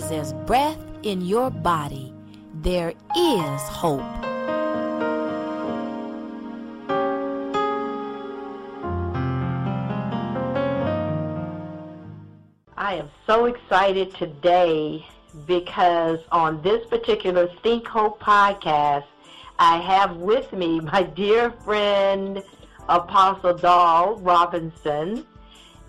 [0.00, 2.14] as there's breath in your body,
[2.54, 4.00] there is hope.
[12.78, 15.04] I am so excited today
[15.46, 19.04] because on this particular Think Hope podcast,
[19.58, 22.42] I have with me my dear friend
[22.88, 25.26] Apostle Daryle Robinson,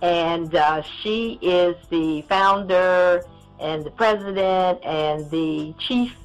[0.02, 3.24] and uh, she is the founder
[3.62, 6.16] and the president and the chief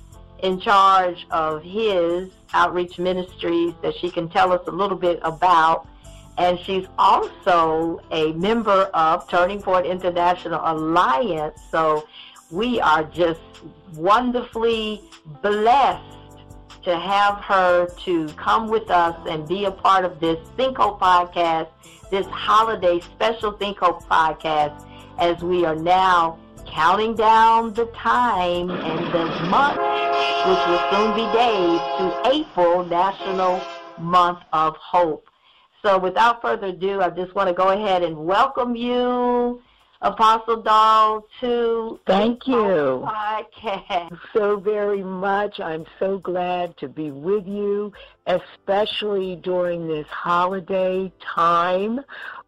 [0.43, 5.87] in charge of his outreach ministries that she can tell us a little bit about.
[6.39, 11.59] And she's also a member of Turning Point International Alliance.
[11.71, 12.07] So
[12.51, 13.41] we are just
[13.95, 15.03] wonderfully
[15.43, 16.03] blessed
[16.83, 21.01] to have her to come with us and be a part of this Think Hope
[21.01, 21.69] podcast,
[22.11, 24.87] this holiday special Think Hope podcast,
[25.19, 26.39] as we are now
[26.77, 29.79] counting down the time and the month,
[30.47, 33.63] which will soon be days, to April, National
[33.99, 35.27] Month of Hope.
[35.83, 39.63] So without further ado, I just want to go ahead and welcome you,
[40.03, 44.19] Apostle Daryle, to Think Hope podcast.
[44.35, 45.59] so very much.
[45.61, 47.91] I'm so glad to be with you,
[48.27, 52.01] especially during this holiday time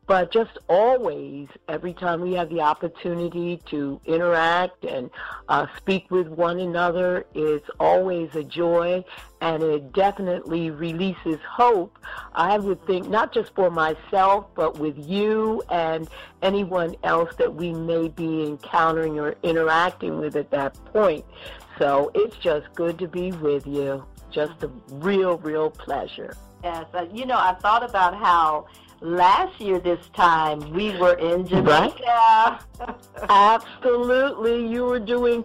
[0.08, 5.10] but just always, every time we have the opportunity to interact and
[5.50, 9.04] uh, speak with one another, it's always a joy
[9.42, 11.98] and it definitely releases hope.
[12.32, 16.08] I would think not just for myself, but with you and
[16.40, 21.26] anyone else that we may be encountering or interacting with at that point.
[21.78, 24.06] So it's just good to be with you.
[24.30, 26.34] Just a real, real pleasure.
[26.64, 28.66] Yes, uh, you know, I thought about how
[29.00, 32.60] last year this time we were in Jamaica.
[32.80, 32.94] Right.
[33.28, 34.66] Absolutely.
[34.66, 35.44] You were doing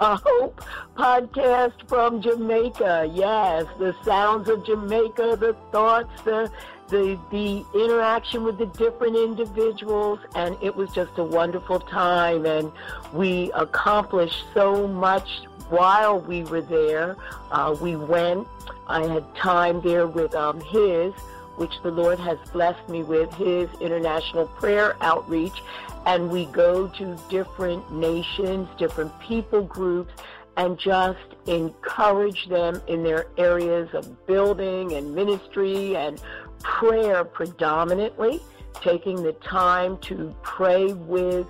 [0.00, 0.64] a Hope
[0.96, 3.10] podcast from Jamaica.
[3.12, 6.50] Yes, the sounds of Jamaica, the thoughts, the
[6.88, 12.72] the the interaction with the different individuals and it was just a wonderful time and
[13.12, 17.16] we accomplished so much while we were there.
[17.50, 18.48] Uh, we went.
[18.86, 21.12] I had time there with um, his
[21.58, 25.62] which the Lord has blessed me with, his international prayer outreach.
[26.06, 30.12] And we go to different nations, different people groups,
[30.56, 36.20] and just encourage them in their areas of building and ministry and
[36.62, 38.40] prayer predominantly,
[38.80, 41.46] taking the time to pray with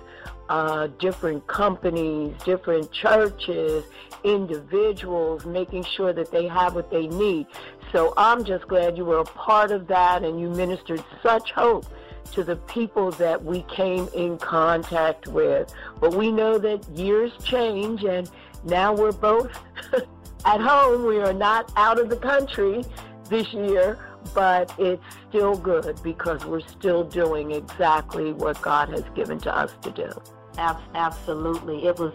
[0.49, 3.83] uh, different companies, different churches,
[4.23, 7.47] individuals, making sure that they have what they need.
[7.91, 11.85] So I'm just glad you were a part of that and you ministered such hope
[12.33, 15.73] to the people that we came in contact with.
[15.99, 18.29] But we know that years change and
[18.63, 19.51] now we're both
[20.45, 21.05] at home.
[21.05, 22.83] We are not out of the country
[23.29, 23.97] this year,
[24.35, 29.71] but it's still good because we're still doing exactly what God has given to us
[29.81, 30.09] to do.
[30.57, 31.85] Absolutely.
[31.85, 32.13] It was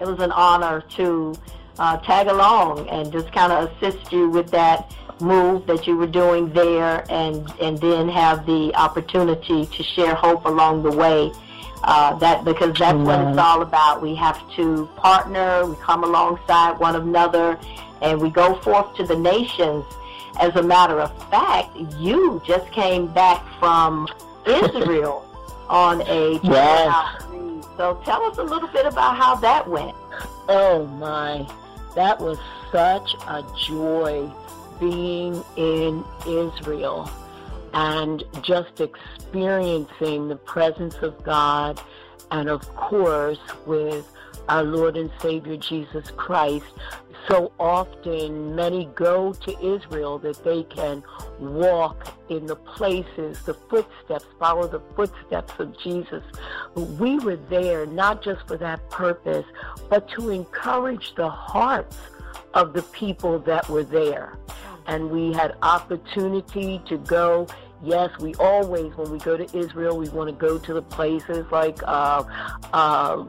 [0.00, 1.34] it was an honor to
[1.78, 6.06] uh, tag along and just kind of assist you with that move that you were
[6.06, 11.32] doing there and, and then have the opportunity to share hope along the way.
[11.82, 14.02] Uh, that because that's what it's all about.
[14.02, 17.58] We have to partner, we come alongside one another,
[18.02, 19.84] and we go forth to the nations.
[20.40, 24.08] As a matter of fact, you just came back from
[24.46, 25.22] Israel
[25.68, 27.22] on a yes.
[27.76, 29.94] So tell us a little bit about how that went.
[30.48, 31.46] Oh my,
[31.94, 32.38] that was
[32.72, 34.30] such a joy
[34.78, 37.10] being in Israel
[37.72, 41.80] and just experiencing the presence of God
[42.30, 44.10] and of course with
[44.48, 46.66] our Lord and Savior Jesus Christ.
[47.28, 51.02] So often many go to Israel that they can
[51.40, 56.22] walk in the places, the footsteps, follow the footsteps of Jesus.
[56.74, 59.44] We were there not just for that purpose,
[59.88, 61.96] but to encourage the hearts
[62.56, 64.36] of the people that were there
[64.86, 67.46] and we had opportunity to go.
[67.82, 71.44] Yes, we always, when we go to Israel, we want to go to the places
[71.50, 72.24] like uh,
[72.72, 73.24] uh,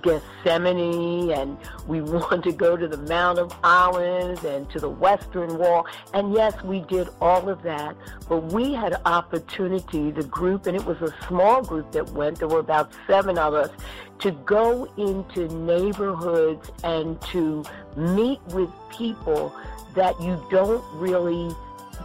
[0.00, 5.58] Gethsemane, and we want to go to the Mount of Olives and to the Western
[5.58, 5.86] Wall.
[6.14, 7.96] And yes, we did all of that,
[8.28, 12.48] but we had opportunity, the group, and it was a small group that went, there
[12.48, 13.70] were about seven of us,
[14.22, 17.64] to go into neighborhoods and to
[17.96, 19.54] meet with people
[19.94, 21.54] that you don't really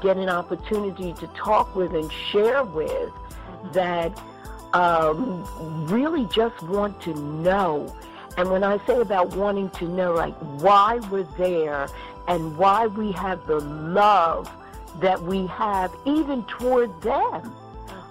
[0.01, 3.11] get an opportunity to talk with and share with
[3.73, 4.17] that
[4.73, 5.43] um,
[5.87, 7.95] really just want to know
[8.37, 11.89] And when I say about wanting to know, like, why we're there
[12.27, 14.49] and why we have the love
[15.01, 17.53] that we have even toward them.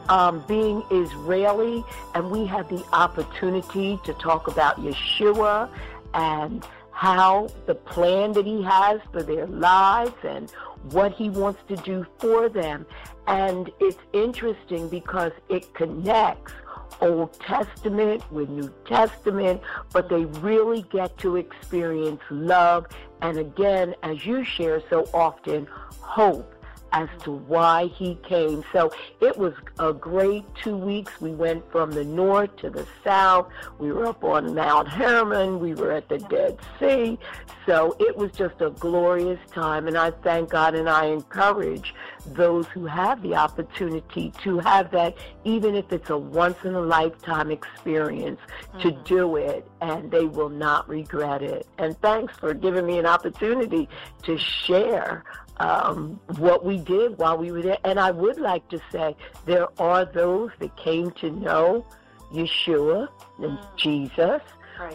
[0.09, 5.69] Um, being Israeli, and we have the opportunity to talk about Yeshua
[6.15, 10.51] and how the plan that he has for their lives and
[10.93, 12.87] what he wants to do for them.
[13.27, 16.53] And it's interesting because it connects
[17.01, 19.61] Old Testament with New Testament,
[19.93, 22.87] but they really get to experience love
[23.23, 25.67] and again, as you share so often,
[26.01, 26.53] hope
[26.97, 28.65] as to why he came.
[28.73, 28.91] So
[29.21, 31.21] it was a great two weeks.
[31.21, 33.49] We went from the north to the south.
[33.79, 35.61] We were up on Mount Hermon.
[35.61, 37.19] We were at the Dead Sea.
[37.67, 39.89] So it was just a glorious time.
[39.89, 41.95] And I thank God and I encourage
[42.25, 46.81] those who have the opportunity to have that, even if it's a once in a
[46.81, 48.81] lifetime experience, mm-hmm.
[48.81, 51.67] to do it, and they will not regret it.
[51.77, 53.87] And thanks for giving me an opportunity
[54.23, 55.25] to share
[55.59, 57.79] um, what we did while we were there.
[57.85, 61.87] And I would like to say there are those that came to know
[62.33, 63.09] Yeshua
[63.39, 63.77] and mm.
[63.77, 64.43] Jesus.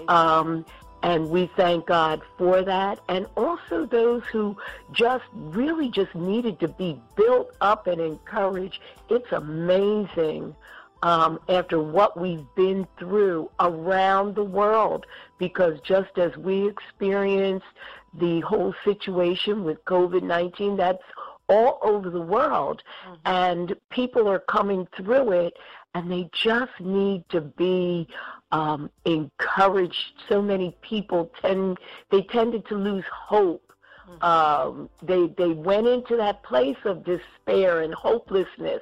[0.08, 0.66] Um,
[1.04, 3.00] and we thank God for that.
[3.10, 4.56] And also those who
[4.92, 8.80] just really just needed to be built up and encouraged.
[9.10, 10.56] It's amazing
[11.04, 15.06] um, after what we've been through around the world
[15.40, 17.66] because just as we experienced
[18.14, 20.78] the whole situation with COVID 19.
[20.78, 21.04] That's
[21.50, 22.82] all over the world.
[23.06, 23.16] Mm-hmm.
[23.26, 25.54] And people are coming through it
[25.94, 28.08] and they just need to be
[28.52, 30.14] um, encouraged.
[30.30, 31.78] So many people tend,
[32.10, 33.74] they tended to lose hope.
[34.10, 34.24] Mm-hmm.
[34.26, 38.82] Um, they they went into that place of despair and hopelessness,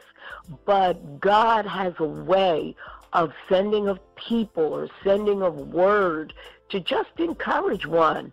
[0.66, 2.76] but God has a way
[3.14, 6.34] of sending of people or sending of word
[6.70, 8.32] to just encourage one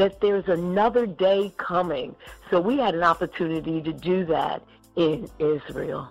[0.00, 2.16] that there's another day coming.
[2.50, 4.62] So we had an opportunity to do that
[4.96, 6.08] in Israel.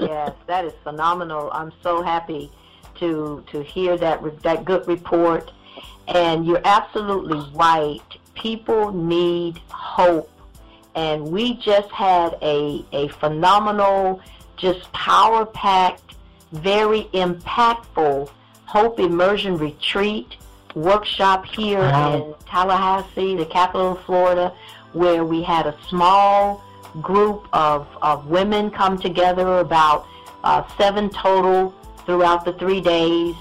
[0.00, 1.50] yes, that is phenomenal.
[1.52, 2.50] I'm so happy
[3.00, 5.52] to to hear that that good report.
[6.06, 8.08] And you're absolutely right.
[8.34, 10.30] People need hope.
[10.94, 14.22] And we just had a, a phenomenal,
[14.56, 16.14] just power packed,
[16.52, 18.30] very impactful
[18.64, 20.38] Hope Immersion Retreat
[20.74, 22.14] workshop here wow.
[22.14, 24.54] in Tallahassee, the capital of Florida,
[24.92, 26.62] where we had a small
[27.02, 30.06] group of, of women come together, about
[30.44, 31.74] uh, seven total
[32.06, 33.34] throughout the three days.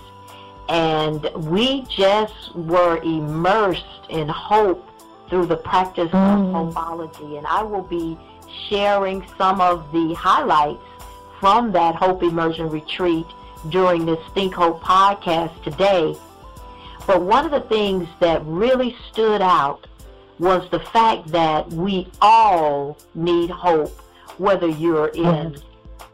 [0.69, 4.89] And we just were immersed in hope
[5.29, 6.55] through the practice mm.
[6.55, 7.37] of hopeology.
[7.37, 8.17] And I will be
[8.69, 10.83] sharing some of the highlights
[11.39, 13.25] from that Hope Immersion Retreat
[13.69, 16.15] during this Think Hope podcast today.
[17.07, 19.87] But one of the things that really stood out
[20.39, 23.97] was the fact that we all need hope,
[24.37, 25.57] whether you're in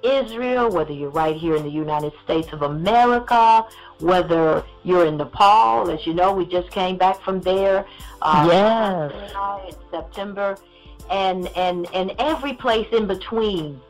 [0.03, 3.65] Israel, whether you're right here in the United States of America,
[3.99, 5.89] whether you're in Nepal.
[5.89, 7.85] As you know, we just came back from there.
[8.21, 9.73] Uh, yes.
[9.73, 10.57] In September,
[11.09, 13.81] and and and every place in between.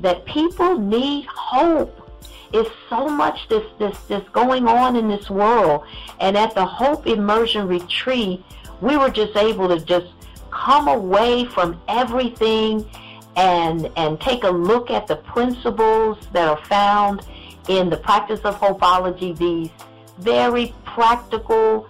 [0.00, 2.07] That people need hope
[2.52, 5.84] is so much this this this going on in this world.
[6.20, 8.44] And at the Hope Immersion Retreat,
[8.80, 10.06] we were just able to just
[10.50, 12.88] come away from everything
[13.36, 17.26] and and take a look at the principles that are found
[17.68, 19.70] in the practice of hopeology, these
[20.18, 21.86] very practical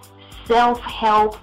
[0.46, 1.36] self-help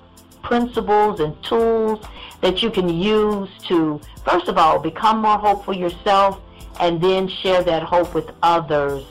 [0.44, 2.06] principles and tools
[2.42, 6.40] that you can use to, first of all, become more hopeful yourself
[6.80, 9.04] and then share that hope with others.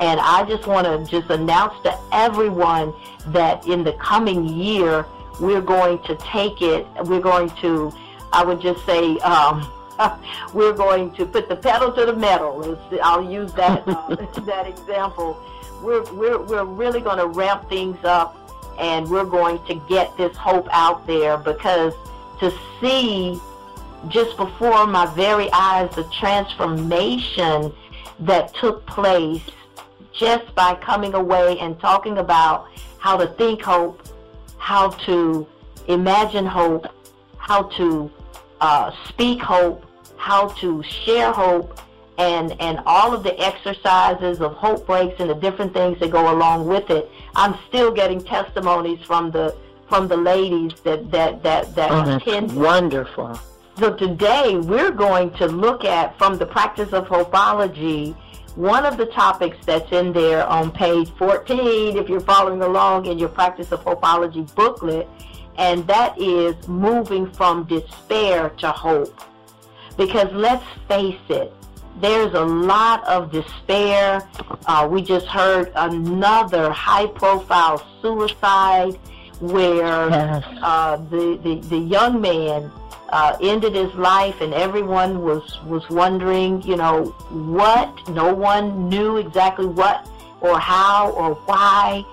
[0.00, 2.94] And I just want to just announce to everyone
[3.28, 5.04] that in the coming year,
[5.40, 7.92] we're going to take it, we're going to,
[8.32, 9.70] I would just say, um,
[10.54, 12.78] we're going to put the pedal to the metal.
[13.02, 15.38] I'll use that uh, that example.
[15.82, 18.36] We're, we're, we're really going to ramp things up
[18.78, 21.92] and we're going to get this hope out there because
[22.38, 23.40] to see
[24.08, 27.72] just before my very eyes the transformation
[28.20, 29.42] that took place
[30.12, 34.02] just by coming away and talking about how to think hope,
[34.58, 35.46] how to
[35.88, 36.86] imagine hope,
[37.38, 38.10] how to
[38.60, 39.84] uh, speak hope,
[40.16, 41.80] how to share hope,
[42.18, 46.34] and, and all of the exercises of hope breaks and the different things that go
[46.34, 47.10] along with it.
[47.34, 49.56] I'm still getting testimonies from the
[49.88, 52.54] from the ladies that that that that oh, attend.
[52.54, 53.40] Wonderful.
[53.78, 58.14] So today we're going to look at from the practice of hopeology,
[58.56, 63.18] one of the topics that's in there on page 14, if you're following along in
[63.18, 65.08] your Practice of Hopeology booklet,
[65.56, 69.18] and that is moving from despair to hope.
[69.96, 71.52] Because let's face it,
[72.00, 74.28] there's a lot of despair.
[74.66, 78.96] Uh, we just heard another high profile suicide
[79.40, 80.10] where
[80.62, 82.70] uh, the, the, the young man
[83.10, 88.08] uh, ended his life and everyone was, was wondering, you know, what?
[88.08, 90.08] No one knew exactly what
[90.40, 92.04] or how or why.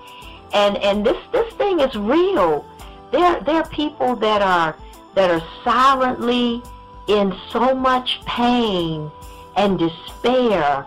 [0.52, 2.64] And, and this, this thing is real.
[3.12, 4.76] There, there are people that are,
[5.14, 6.62] that are silently
[7.06, 9.10] in so much pain
[9.56, 10.84] and despair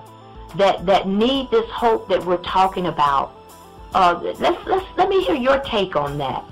[0.56, 3.34] that, that need this hope that we're talking about.
[3.94, 6.44] Uh, let's, let's, let me hear your take on that.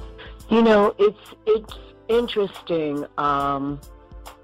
[0.50, 1.74] You know, it's, it's
[2.10, 3.80] interesting, um,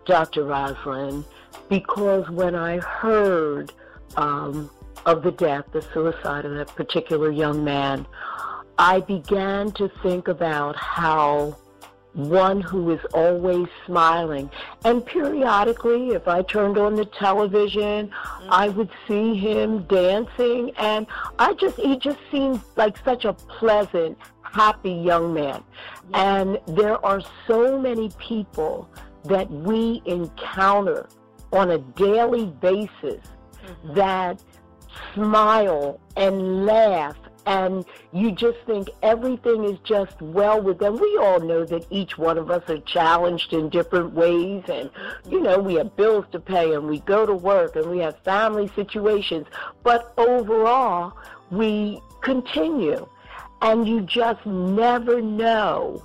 [0.06, 0.44] Dr.
[0.46, 1.26] Rosalind,
[1.70, 3.72] because when I heard
[4.16, 4.70] um,
[5.06, 8.06] of the death, the suicide of that particular young man,
[8.78, 11.58] I began to think about how
[12.16, 14.50] one who is always smiling.
[14.86, 18.50] And periodically, if I turned on the television, mm-hmm.
[18.50, 21.06] I would see him dancing, and
[21.40, 25.64] I just he just seemed like such a pleasant, happy young man.
[26.14, 28.90] And there are so many people
[29.24, 31.10] that we encounter
[31.52, 33.94] on a daily basis mm-hmm.
[33.96, 34.42] that
[35.14, 37.16] smile and laugh
[37.48, 40.98] and you just think everything is just well with them.
[41.00, 44.90] We all know that each one of us are challenged in different ways and
[45.30, 48.18] you know, we have bills to pay and we go to work and we have
[48.24, 49.46] family situations,
[49.84, 51.14] but overall
[51.52, 53.08] we continue
[53.62, 56.04] and you just never know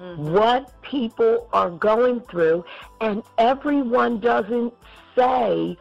[0.00, 0.32] mm-hmm.
[0.32, 2.64] what people are going through
[3.00, 4.72] and everyone doesn't
[5.16, 5.76] say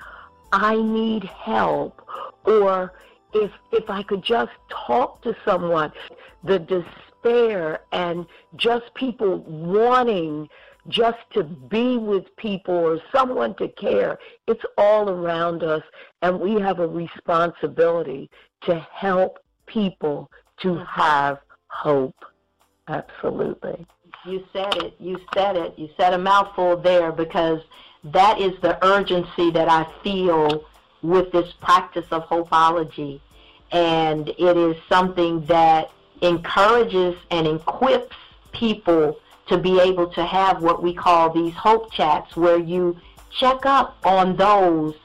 [0.52, 2.02] I need help
[2.46, 2.94] or
[3.34, 5.92] if if I could just talk to someone,
[6.44, 10.50] the despair and just people wanting
[10.88, 15.84] just to be with people or someone to care, it's all around us
[16.22, 18.30] and we have a responsibility
[18.62, 20.84] to help people to mm-hmm.
[20.84, 22.16] have hope.
[22.88, 23.86] Absolutely.
[24.26, 24.96] You said it.
[25.00, 25.78] You said it.
[25.78, 27.62] You said a mouthful there because
[28.04, 30.66] that is the urgency that I feel
[31.02, 33.22] with this practice of hopeology.
[33.72, 38.16] And it is something that encourages and equips
[38.52, 42.98] people to be able to have what we call these hope chats where you
[43.32, 44.96] check up on those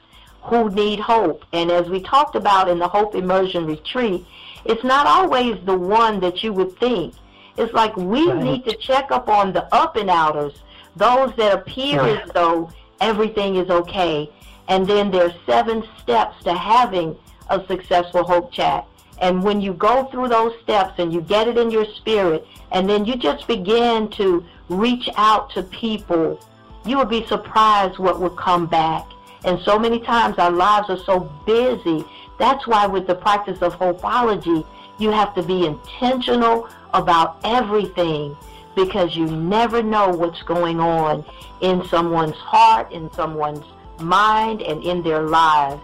[0.41, 1.45] who need hope.
[1.53, 4.25] And as we talked about in the Hope Immersion Retreat,
[4.65, 7.13] it's not always the one that you would think.
[7.57, 8.43] It's like we right.
[8.43, 10.53] need to check up on the up and outers,
[10.95, 12.69] those that appear as though
[13.01, 14.29] everything is okay.
[14.67, 17.15] And then there's seven steps to having
[17.49, 18.87] a successful hope chat.
[19.21, 22.89] And when you go through those steps and you get it in your spirit, and
[22.89, 26.39] then you just begin to reach out to people,
[26.85, 29.05] you will be surprised what will come back.
[29.45, 32.03] And so many times our lives are so busy.
[32.39, 34.65] That's why with the practice of hopeology,
[34.97, 38.35] you have to be intentional about everything
[38.75, 41.25] because you never know what's going on
[41.61, 43.65] in someone's heart, in someone's
[43.99, 45.81] mind, and in their lives.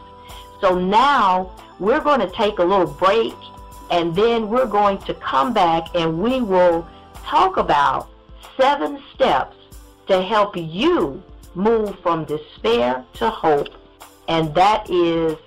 [0.61, 3.35] So now we're going to take a little break
[3.91, 6.87] and then we're going to come back and we will
[7.23, 8.09] talk about
[8.57, 9.55] seven steps
[10.07, 11.23] to help you
[11.55, 13.69] move from despair to hope.
[14.27, 15.37] And that is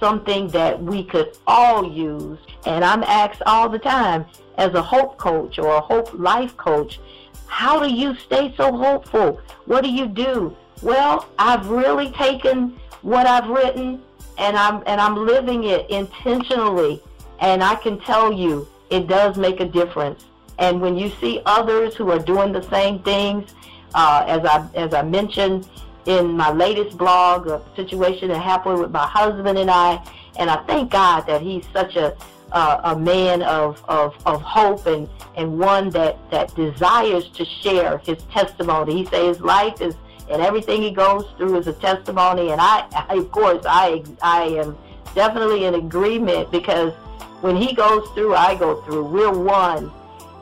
[0.00, 2.38] something that we could all use.
[2.66, 4.24] And I'm asked all the time
[4.56, 6.98] as a hope coach or a hope life coach,
[7.46, 9.40] how do you stay so hopeful?
[9.66, 10.56] What do you do?
[10.82, 14.02] Well, I've really taken what I've written
[14.38, 17.02] and I'm and I'm living it intentionally
[17.40, 20.24] and I can tell you it does make a difference.
[20.58, 23.54] And when you see others who are doing the same things,
[23.94, 25.68] uh, as I as I mentioned
[26.06, 30.02] in my latest blog, a situation that happened with my husband and I,
[30.38, 32.16] and I thank God that he's such a
[32.52, 37.98] uh, a man of, of, of hope and, and one that, that desires to share
[37.98, 38.96] his testimony.
[38.96, 39.94] He says his life is
[40.30, 42.50] and everything he goes through is a testimony.
[42.52, 44.78] And I, I, of course, I, I am
[45.12, 46.92] definitely in agreement because
[47.40, 49.06] when he goes through, I go through.
[49.06, 49.90] We're one.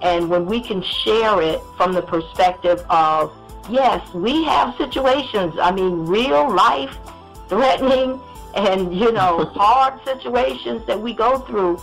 [0.02, 3.32] And when we can share it from the perspective of,
[3.68, 6.96] yes, we have situations, I mean, real life
[7.48, 8.20] threatening
[8.54, 11.80] and, you know, hard situations that we go through.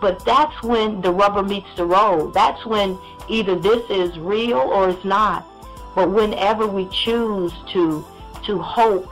[0.00, 2.34] But that's when the rubber meets the road.
[2.34, 5.46] That's when either this is real or it's not.
[5.94, 8.04] But whenever we choose to
[8.46, 9.10] to hope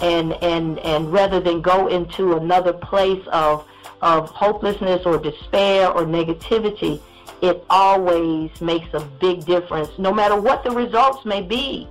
[0.00, 3.66] and and and rather than go into another place of
[4.00, 7.00] of hopelessness or despair or negativity,
[7.42, 9.90] it always makes a big difference.
[9.98, 11.88] No matter what the results may be,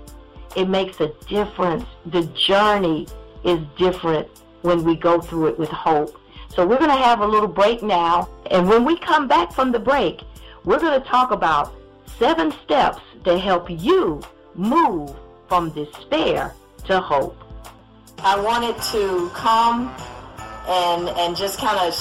[0.55, 1.85] it makes a difference.
[2.05, 3.07] The journey
[3.43, 4.27] is different
[4.61, 6.19] when we go through it with hope.
[6.49, 8.29] So we're going to have a little break now.
[8.51, 10.21] And when we come back from the break,
[10.65, 11.73] we're going to talk about
[12.17, 14.21] seven steps to help you
[14.55, 15.15] move
[15.47, 16.53] from despair
[16.85, 17.37] to hope.
[18.19, 19.95] I wanted to come
[20.67, 21.93] and and just kind of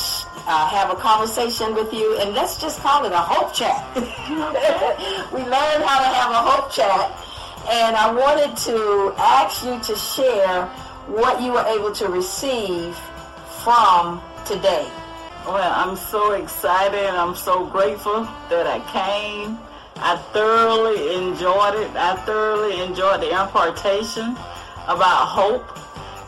[0.47, 3.85] uh, have a conversation with you, and let's just call it a hope chat.
[5.33, 7.11] we learned how to have a hope chat,
[7.71, 10.67] and I wanted to ask you to share
[11.07, 12.97] what you were able to receive
[13.65, 14.87] from today.
[15.47, 19.59] Well, I'm so excited I'm so grateful that I came.
[19.97, 21.91] I thoroughly enjoyed it.
[21.97, 24.37] I thoroughly enjoyed the impartation
[24.87, 25.79] about hope.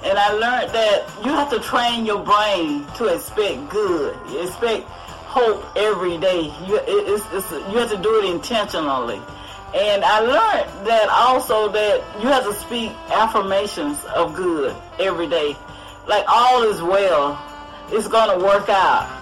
[0.02, 4.19] And I learned that you have to train your brain to expect good.
[4.30, 4.88] You expect
[5.28, 6.45] hope every day.
[6.66, 9.21] You, it's, it's, you have to do it intentionally.
[9.75, 15.54] And I learned that also that you have to speak affirmations of good every day.
[16.09, 17.38] Like all is well.
[17.92, 19.19] It's going to work out.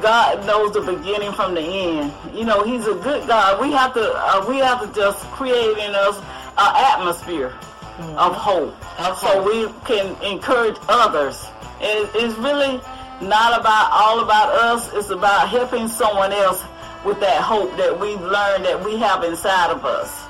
[0.00, 2.12] God knows the beginning from the end.
[2.32, 3.60] You know, He's a good God.
[3.60, 6.16] We have to uh, we have to just create in us
[6.56, 7.52] an atmosphere
[7.98, 8.18] mm-hmm.
[8.18, 8.74] of hope,
[9.16, 11.46] so we can encourage others.
[11.80, 12.80] And it's really
[13.20, 14.92] not about all about us.
[14.94, 16.64] It's about helping someone else
[17.04, 20.26] with that hope that we've learned that we have inside of us.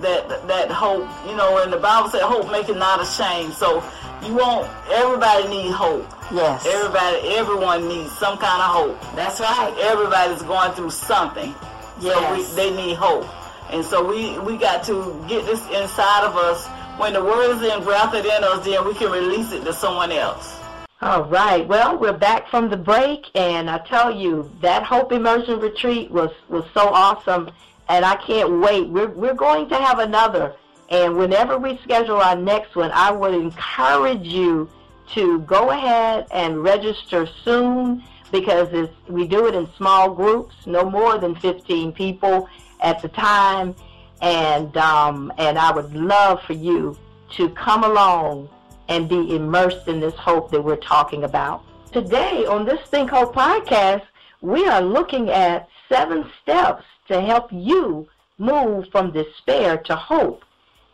[0.00, 3.82] That that hope, you know, and the Bible said, "Hope make it not ashamed." So
[4.22, 6.06] you want everybody need hope.
[6.32, 6.64] Yes.
[6.66, 9.16] Everybody, everyone needs some kind of hope.
[9.16, 9.74] That's right.
[9.80, 11.54] Everybody's going through something.
[12.00, 12.14] Yes.
[12.14, 13.26] So we, they need hope.
[13.70, 16.68] And so we, we got to get this inside of us.
[16.96, 20.60] When the word is engrafted in us, then we can release it to someone else.
[21.02, 21.66] All right.
[21.66, 26.30] Well, we're back from the break, and I tell you, that Hope Immersion Retreat was,
[26.48, 27.50] was so awesome,
[27.88, 28.88] and I can't wait.
[28.88, 30.54] We're, we're going to have another,
[30.90, 34.68] and whenever we schedule our next one, I would encourage you
[35.14, 41.18] to go ahead and register soon because we do it in small groups, no more
[41.18, 42.48] than 15 people
[42.80, 43.74] at the time,
[44.20, 46.96] and um, and I would love for you
[47.30, 48.48] to come along
[48.88, 51.62] and be immersed in this hope that we're talking about.
[51.92, 54.02] Today on this Think Hope podcast,
[54.40, 60.44] we are looking at seven steps to help you move from despair to hope.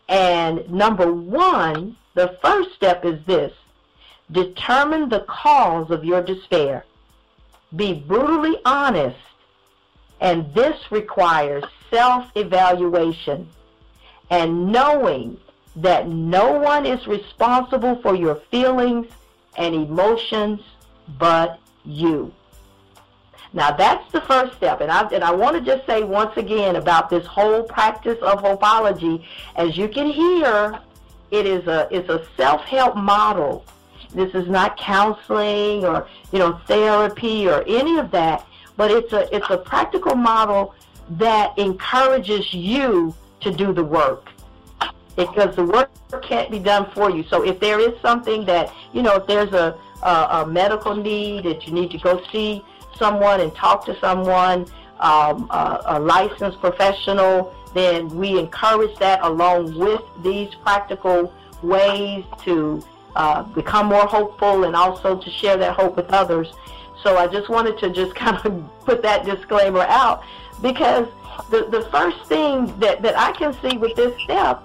[0.08, 3.52] And number one, the first step is this
[4.30, 6.84] Determine the cause of your despair.
[7.74, 9.18] Be brutally honest,
[10.20, 13.48] and this requires self-evaluation
[14.30, 15.38] and knowing
[15.76, 19.06] that no one is responsible for your feelings
[19.56, 20.60] and emotions
[21.18, 22.32] but you.
[23.52, 26.76] Now that's the first step, and I and I want to just say once again
[26.76, 29.24] about this whole practice of hopeology.
[29.54, 30.78] As you can hear,
[31.30, 33.64] it is a it's a self-help model
[34.16, 39.34] this is not counseling or you know therapy or any of that, but it's a
[39.34, 40.74] it's a practical model
[41.10, 44.28] that encourages you to do the work
[45.16, 45.90] because the work
[46.22, 47.24] can't be done for you.
[47.24, 51.44] So if there is something that you know, if there's a a, a medical need
[51.44, 52.62] that you need to go see
[52.96, 54.66] someone and talk to someone,
[55.00, 62.82] um, a, a licensed professional, then we encourage that along with these practical ways to
[63.16, 66.52] uh, become more hopeful and also to share that hope with others.
[67.06, 70.24] So I just wanted to just kind of put that disclaimer out
[70.60, 71.06] because
[71.52, 74.60] the, the first thing that, that I can see with this step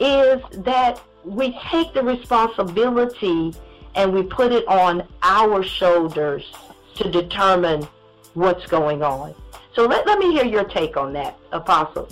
[0.00, 3.52] is that we take the responsibility
[3.94, 6.50] and we put it on our shoulders
[6.94, 7.86] to determine
[8.32, 9.34] what's going on.
[9.74, 12.08] So let, let me hear your take on that, Apostle.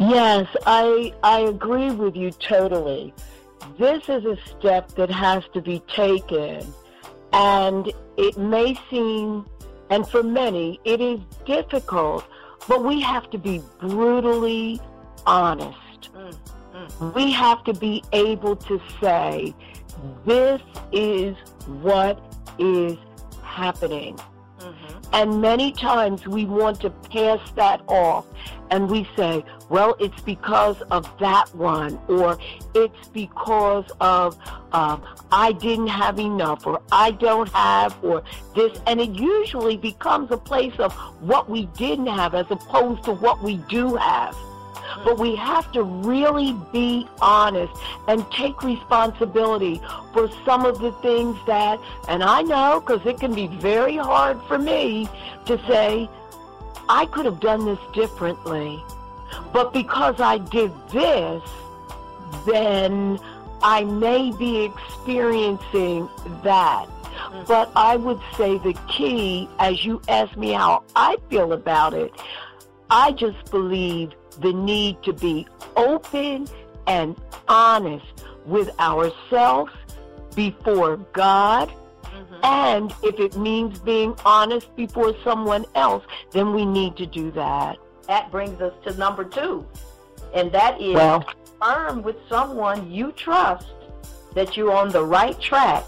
[0.00, 3.14] Yes, I I agree with you totally
[3.78, 6.64] this is a step that has to be taken.
[7.34, 9.44] And it may seem,
[9.90, 12.24] and for many, it is difficult,
[12.68, 14.80] but we have to be brutally
[15.26, 16.12] honest.
[16.14, 16.36] Mm,
[16.72, 17.14] mm.
[17.14, 19.52] We have to be able to say,
[20.24, 21.34] this is
[21.82, 22.22] what
[22.60, 22.96] is
[23.42, 24.16] happening.
[24.60, 24.98] Mm-hmm.
[25.12, 28.26] And many times we want to pass that off
[28.70, 32.38] and we say, well, it's because of that one, or
[32.74, 34.38] it's because of
[34.72, 38.22] I didn't have enough, or I don't have, or
[38.54, 38.78] this.
[38.86, 43.42] And it usually becomes a place of what we didn't have as opposed to what
[43.42, 44.36] we do have.
[45.04, 47.72] But we have to really be honest
[48.06, 49.80] and take responsibility
[50.12, 54.40] for some of the things that, and I know because it can be very hard
[54.42, 55.08] for me
[55.46, 56.08] to say,
[56.88, 58.84] I could have done this differently.
[59.52, 61.42] But because I did this,
[62.46, 63.18] then
[63.62, 66.08] I may be experiencing
[66.42, 66.86] that.
[66.86, 67.46] Mm.
[67.46, 72.12] But I would say the key, as you ask me how I feel about it,
[72.90, 76.48] I just believe the need to be open
[76.86, 77.16] and
[77.48, 79.72] honest with ourselves
[80.34, 81.72] before God.
[82.02, 82.44] Mm-hmm.
[82.44, 87.78] And if it means being honest before someone else, then we need to do that.
[88.06, 89.66] That brings us to number two,
[90.34, 91.24] and that is Well,
[91.60, 93.66] confirm with someone you trust
[94.34, 95.84] that you're on the right track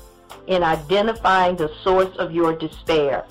[0.47, 3.25] in identifying the source of your despair.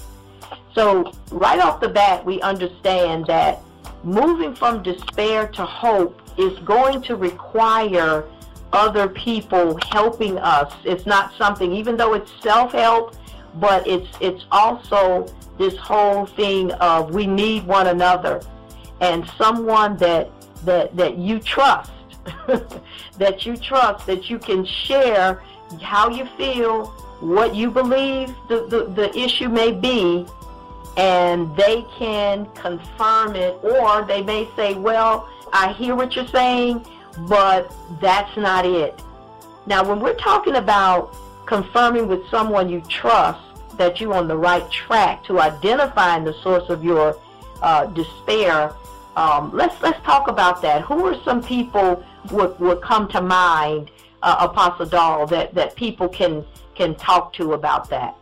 [0.73, 3.61] So, right off the bat, we understand that
[4.03, 8.25] moving from despair to hope is going to require
[8.73, 10.71] other people helping us.
[10.83, 13.15] It's not something, even though it's self-help,
[13.55, 15.25] but it's it's also
[15.57, 18.41] this whole thing of we need one another
[19.01, 20.29] and someone that
[20.63, 21.91] that that you trust
[23.17, 25.43] that you trust that you can share
[25.81, 26.87] how you feel
[27.19, 30.25] what you believe the, the, the issue may be
[30.97, 36.85] and they can confirm it or they may say well i hear what you're saying
[37.27, 39.01] but that's not it.
[39.65, 43.41] Now when we're talking about confirming with someone you trust
[43.77, 47.17] that you're on the right track to identifying the source of your
[47.61, 48.73] uh, despair
[49.15, 50.81] um, let's let's talk about that.
[50.81, 56.09] Who are some people would would come to mind, uh, Apostle Daryle, that that people
[56.09, 58.15] can can talk to about that?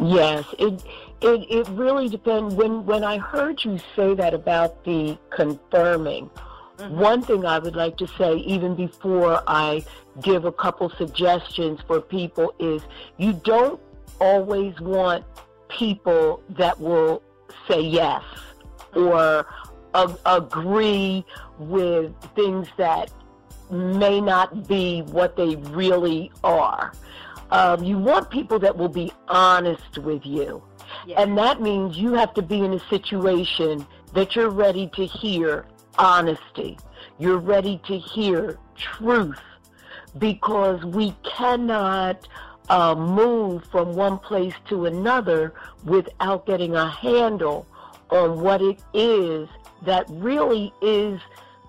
[0.00, 0.84] Yes, it
[1.20, 2.54] it it really depends.
[2.54, 6.30] When when I heard you say that about the confirming,
[6.88, 9.84] one thing I would like to say, even before I
[10.22, 12.82] give a couple suggestions for people, is
[13.16, 13.80] you don't
[14.20, 15.24] always want
[15.68, 17.22] people that will
[17.66, 18.22] say yes
[18.94, 19.46] or
[19.94, 21.24] ag- agree
[21.58, 23.10] with things that
[23.70, 26.92] may not be what they really are.
[27.50, 30.62] Um, you want people that will be honest with you.
[31.16, 35.66] And that means you have to be in a situation that you're ready to hear
[35.98, 36.78] honesty.
[37.18, 39.40] You're ready to hear truth
[40.18, 42.28] because we cannot
[42.68, 47.66] uh, move from one place to another without getting a handle
[48.10, 49.48] on what it is
[49.82, 51.20] that really is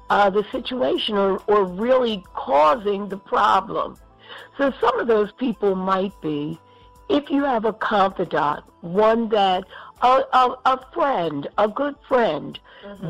[0.10, 3.98] uh, the situation or, or really causing the problem.
[4.58, 6.60] So some of those people might be,
[7.10, 9.64] if you have a confidant, one that,
[10.02, 12.60] a, a, a friend, a good friend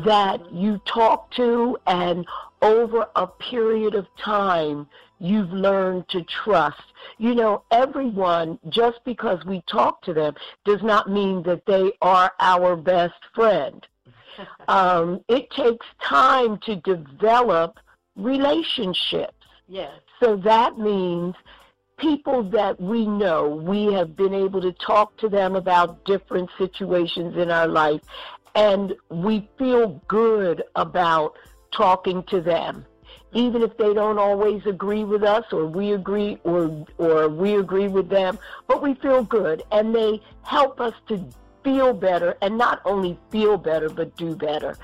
[0.04, 2.26] that you talk to and
[2.62, 4.86] over a period of time
[5.18, 6.82] you've learned to trust.
[7.18, 10.34] You know, everyone, just because we talk to them,
[10.64, 13.86] does not mean that they are our best friend.
[14.68, 17.78] Um, it takes time to develop
[18.16, 19.34] relationships.
[19.68, 19.92] Yes.
[20.22, 21.34] So that means
[21.96, 27.36] people that we know, we have been able to talk to them about different situations
[27.36, 28.00] in our life,
[28.54, 31.36] and we feel good about
[31.72, 32.86] talking to them.
[33.32, 37.86] Even if they don't always agree with us or we agree or or we agree
[37.86, 41.24] with them, but we feel good and they help us to
[41.62, 44.76] feel better and not only feel better but do better.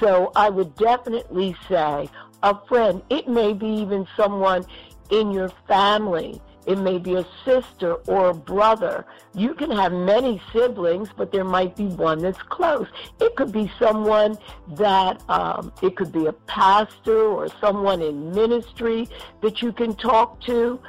[0.00, 2.08] So I would definitely say
[2.42, 4.64] a friend, it may be even someone
[5.10, 6.40] in your family.
[6.66, 9.04] It may be a sister or a brother.
[9.34, 12.86] You can have many siblings, but there might be one that's close.
[13.20, 14.38] It could be someone
[14.76, 19.08] that, um, it could be a pastor or someone in ministry
[19.42, 20.80] that you can talk to.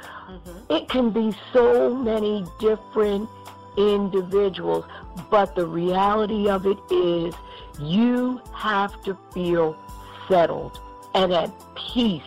[0.70, 3.28] It can be so many different
[3.76, 4.84] individuals,
[5.30, 7.34] but the reality of it is
[7.80, 9.76] you have to feel
[10.28, 10.80] settled
[11.14, 12.22] and at peace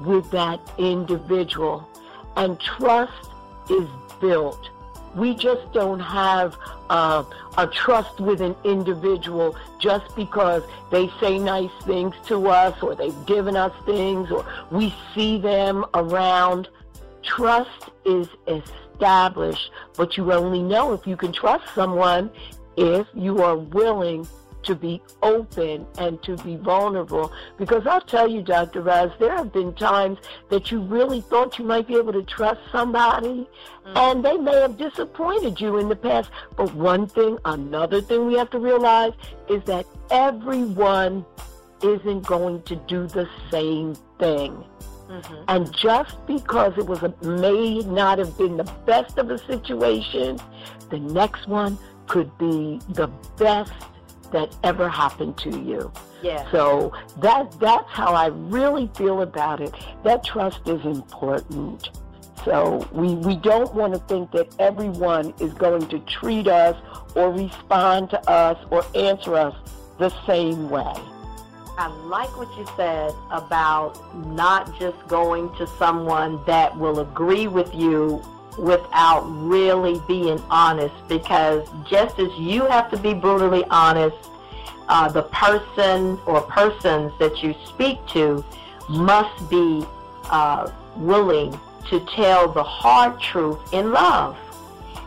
[0.00, 1.88] with that individual.
[2.36, 3.30] And trust
[3.68, 3.88] is
[4.20, 4.70] built.
[5.14, 6.56] We just don't have
[6.90, 7.24] uh,
[7.56, 13.26] a trust with an individual just because they say nice things to us or they've
[13.26, 16.68] given us things or we see them around.
[17.22, 22.30] Trust is established, but you only know if you can trust someone
[22.76, 24.26] if you are willing
[24.62, 27.32] to be open and to be vulnerable.
[27.56, 28.82] Because I'll tell you, Dr.
[28.82, 30.18] Raz, there have been times
[30.50, 33.48] that you really thought you might be able to trust somebody,
[33.86, 33.96] mm.
[33.96, 36.30] and they may have disappointed you in the past.
[36.56, 39.12] But one thing, another thing we have to realize
[39.48, 41.24] is that everyone
[41.82, 44.64] isn't going to do the same thing.
[45.08, 45.34] Mm-hmm.
[45.48, 50.38] And just because it was a, may not have been the best of a situation,
[50.90, 53.72] the next one could be the best
[54.32, 55.90] that ever happened to you.
[56.22, 56.50] Yeah.
[56.50, 59.74] So that that's how I really feel about it.
[60.04, 61.90] That trust is important.
[62.44, 66.76] So we, we don't want to think that everyone is going to treat us
[67.14, 69.54] or respond to us or answer us
[69.98, 70.94] the same way.
[71.78, 73.94] I like what you said about
[74.26, 78.20] not just going to someone that will agree with you
[78.58, 84.16] without really being honest because just as you have to be brutally honest,
[84.88, 88.44] uh, the person or persons that you speak to
[88.88, 89.86] must be
[90.30, 91.56] uh, willing
[91.90, 94.36] to tell the hard truth in love.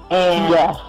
[0.09, 0.79] And yes.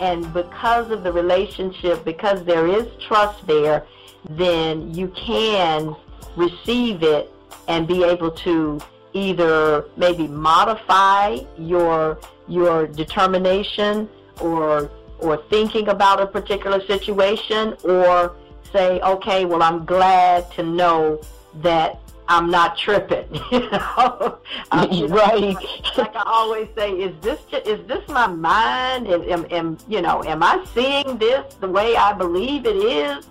[0.00, 3.84] And because of the relationship, because there is trust there,
[4.30, 5.94] then you can
[6.36, 7.30] receive it
[7.68, 8.80] and be able to
[9.12, 14.08] either maybe modify your your determination
[14.40, 18.36] or or thinking about a particular situation or
[18.72, 21.20] say, okay, well, I'm glad to know
[21.62, 23.28] that I'm not tripping.
[23.52, 24.38] you know,
[24.72, 25.56] right?
[25.96, 29.08] Like I always say, is this is this my mind?
[29.08, 33.26] Am, am, am you know, am I seeing this the way I believe it is?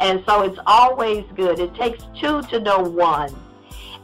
[0.00, 1.58] And so it's always good.
[1.58, 3.34] It takes two to know one.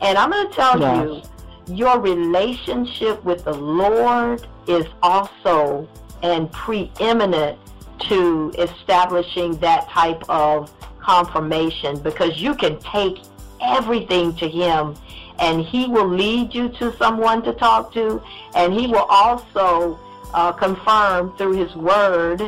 [0.01, 1.29] And I'm going to tell yes.
[1.69, 5.89] you, your relationship with the Lord is also
[6.23, 7.59] and preeminent
[8.09, 13.19] to establishing that type of confirmation because you can take
[13.61, 14.95] everything to him
[15.39, 18.23] and he will lead you to someone to talk to
[18.55, 19.99] and he will also
[20.35, 22.41] uh, confirm through his word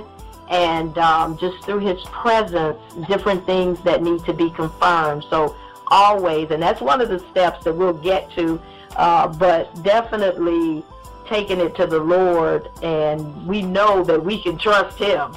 [0.53, 5.25] and um, just through his presence different things that need to be confirmed.
[5.31, 5.57] So
[5.89, 8.61] always and that's one of the steps that we'll get to
[8.97, 10.85] uh, but definitely
[11.27, 15.35] taking it to the lord and we know that we can trust him.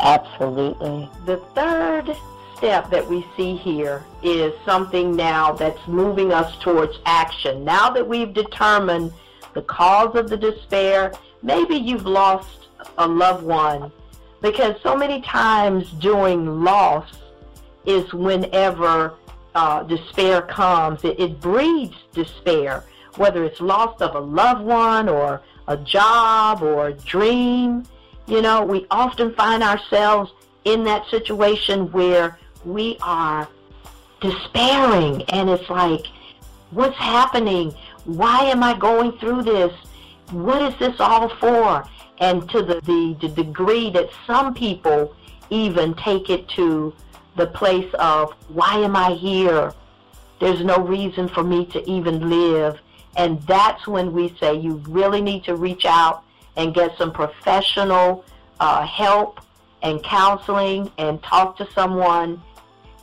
[0.00, 1.08] Absolutely.
[1.26, 2.16] The third
[2.56, 7.64] step that we see here is something now that's moving us towards action.
[7.64, 9.12] Now that we've determined
[9.52, 12.68] the cause of the despair, maybe you've lost
[12.98, 13.92] a loved one
[14.42, 17.08] because so many times during loss
[17.86, 19.14] is whenever
[19.54, 21.04] uh, despair comes.
[21.04, 22.84] It, it breeds despair,
[23.16, 27.84] whether it's loss of a loved one or a job or a dream.
[28.26, 30.32] You know, we often find ourselves
[30.64, 33.48] in that situation where we are
[34.20, 36.06] despairing and it's like,
[36.70, 37.74] what's happening?
[38.04, 39.72] Why am I going through this?
[40.30, 41.84] What is this all for?
[42.20, 45.14] And to the, the, the degree that some people
[45.50, 46.94] even take it to
[47.36, 49.72] the place of, why am I here?
[50.40, 52.78] There's no reason for me to even live.
[53.16, 56.24] And that's when we say you really need to reach out
[56.56, 58.24] and get some professional
[58.60, 59.40] uh, help
[59.82, 62.42] and counseling and talk to someone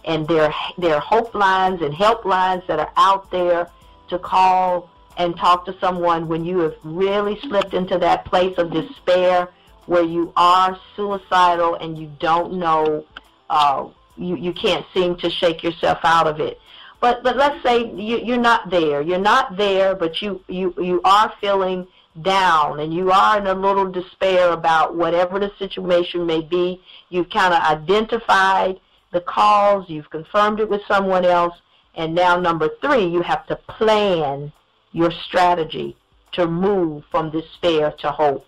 [0.06, 3.70] and there there are hope lines and help lines that are out there
[4.08, 8.72] to call and talk to someone when you have really slipped into that place of
[8.72, 9.50] despair
[9.86, 13.06] where you are suicidal and you don't know
[13.50, 16.60] uh, you you can't seem to shake yourself out of it.
[17.02, 19.02] But but let's say you, you're not there.
[19.02, 21.86] You're not there but you you you are feeling
[22.22, 26.82] down and you are in a little despair about whatever the situation may be.
[27.10, 28.80] You've kind of identified
[29.12, 31.56] the cause, you've confirmed it with someone else,
[31.96, 34.52] and now number three, you have to plan
[34.92, 35.96] your strategy
[36.34, 38.48] to move from despair to hope.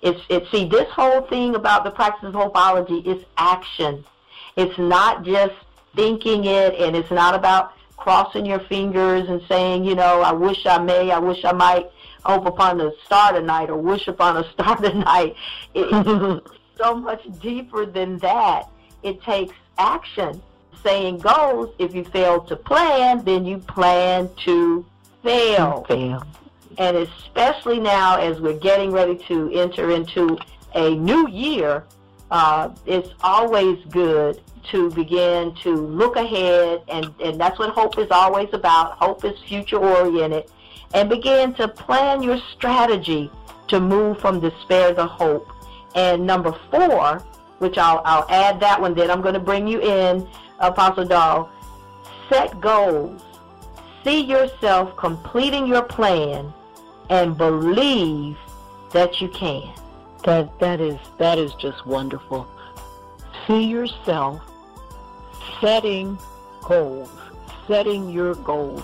[0.00, 4.04] It's, it, see, this whole thing about the practice of hopeology is action.
[4.56, 5.54] It's not just
[5.94, 10.66] thinking it, and it's not about crossing your fingers and saying, you know, I wish
[10.66, 11.88] I may, I wish I might,
[12.24, 15.36] hope upon a star tonight, or wish upon a star tonight.
[15.74, 18.68] It, it's so much deeper than that.
[19.02, 20.42] It takes action.
[20.82, 24.84] Saying goes, if you fail to plan, then you plan to
[25.22, 25.84] fail.
[25.88, 26.22] Fail.
[26.78, 30.38] And especially now as we're getting ready to enter into
[30.74, 31.84] a new year,
[32.30, 38.08] uh, it's always good to begin to look ahead, and, and that's what hope is
[38.10, 38.92] always about.
[38.92, 40.50] Hope is future oriented,
[40.94, 43.30] and begin to plan your strategy
[43.68, 45.48] to move from despair to hope.
[45.94, 47.22] And number four
[47.62, 48.92] which I'll, I'll add that one.
[48.92, 51.48] Then I'm going to bring you in, Apostle Daryle.
[52.28, 53.22] Set goals.
[54.04, 56.52] See yourself completing your plan
[57.08, 58.36] and believe
[58.92, 59.72] that you can.
[60.24, 62.46] That that is that is just wonderful.
[63.46, 64.40] See yourself
[65.60, 66.18] setting
[66.62, 67.10] goals,
[67.68, 68.82] setting your goals,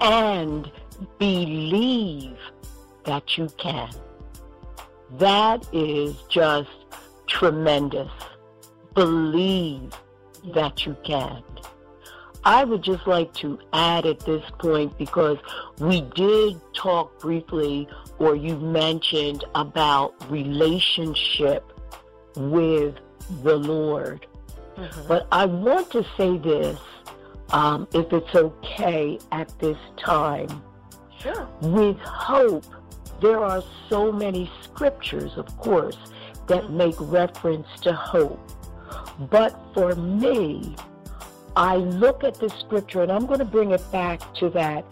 [0.00, 0.70] and
[1.18, 2.38] believe
[3.04, 3.90] that you can.
[5.18, 6.70] That is just
[7.26, 8.10] tremendous.
[8.94, 9.92] Believe
[10.54, 11.42] that you can.
[12.46, 15.36] I would just like to add at this point because
[15.80, 17.88] we did talk briefly
[18.20, 21.72] or you mentioned about relationship
[22.36, 22.94] with
[23.42, 24.28] the Lord.
[24.76, 25.08] Mm-hmm.
[25.08, 26.78] But I want to say this,
[27.50, 30.62] um, if it's okay at this time.
[31.18, 31.48] Sure.
[31.62, 32.64] With hope,
[33.20, 35.98] there are so many scriptures, of course,
[36.46, 36.76] that mm-hmm.
[36.76, 38.38] make reference to hope.
[39.18, 40.76] But for me,
[41.56, 44.84] I look at the scripture and I'm going to bring it back to that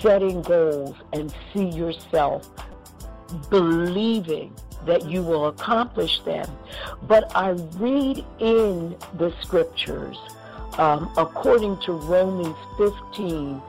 [0.00, 2.48] setting goals and see yourself
[3.50, 4.54] believing
[4.86, 6.48] that you will accomplish them.
[7.02, 10.16] But I read in the scriptures,
[10.78, 13.60] um, according to Romans 15,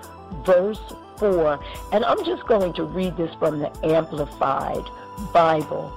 [0.45, 0.79] verse
[1.17, 1.59] 4,
[1.91, 4.85] and I'm just going to read this from the Amplified
[5.33, 5.91] Bible.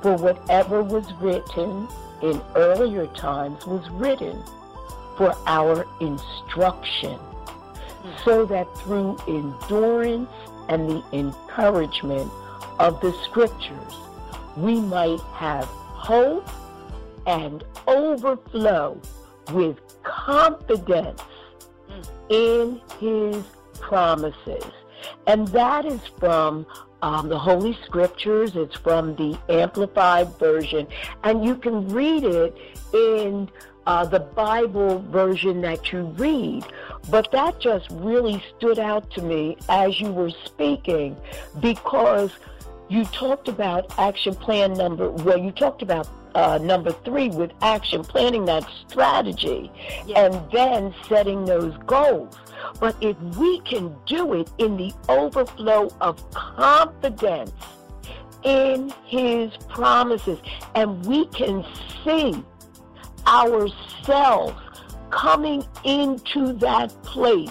[0.00, 1.88] For whatever was written
[2.22, 4.42] in earlier times was written
[5.18, 7.18] for our instruction,
[8.24, 10.30] so that through endurance
[10.68, 12.30] and the encouragement
[12.78, 13.94] of the scriptures,
[14.56, 16.48] we might have hope
[17.26, 18.98] and overflow
[19.52, 21.20] with confidence
[22.30, 23.42] in his
[23.80, 24.64] promises.
[25.26, 26.66] And that is from
[27.02, 28.52] um, the Holy Scriptures.
[28.54, 30.86] It's from the Amplified Version.
[31.24, 32.56] And you can read it
[32.92, 33.50] in
[33.88, 36.62] uh, the Bible version that you read.
[37.10, 41.16] But that just really stood out to me as you were speaking
[41.58, 42.30] because
[42.90, 48.02] you talked about action plan number, well, you talked about uh, number three with action
[48.02, 49.72] planning that strategy
[50.06, 50.18] yes.
[50.18, 52.36] and then setting those goals.
[52.80, 57.52] But if we can do it in the overflow of confidence
[58.44, 60.38] in his promises
[60.74, 61.64] and we can
[62.04, 62.44] see
[63.28, 64.60] ourselves
[65.10, 67.50] coming into that place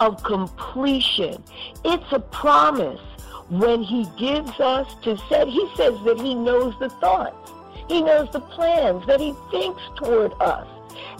[0.00, 1.42] of completion.
[1.84, 3.00] It's a promise
[3.48, 7.52] when he gives us to say, he says that he knows the thoughts.
[7.88, 10.66] He knows the plans that he thinks toward us.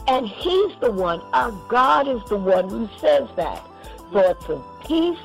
[0.09, 3.65] And he's the one, our God is the one who says that.
[4.13, 5.19] Thoughts of peace,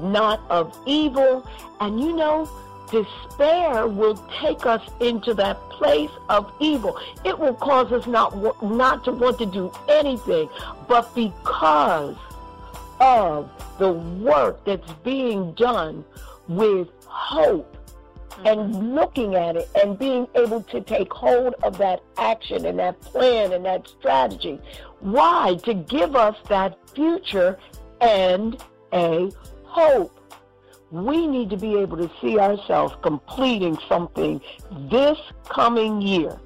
[0.00, 1.46] not of evil.
[1.80, 2.48] And you know,
[2.92, 6.96] despair will take us into that place of evil.
[7.24, 10.48] It will cause us not, not to want to do anything,
[10.86, 12.16] but because
[13.00, 16.04] of the work that's being done
[16.46, 17.76] with hope
[18.44, 18.94] and mm-hmm.
[18.94, 23.52] looking at it and being able to take hold of that action and that plan
[23.52, 24.60] and that strategy.
[25.00, 25.58] Why?
[25.64, 27.58] To give us that future
[28.00, 29.30] and a
[29.64, 30.21] hope
[30.92, 34.40] we need to be able to see ourselves completing something
[34.90, 36.38] this coming year.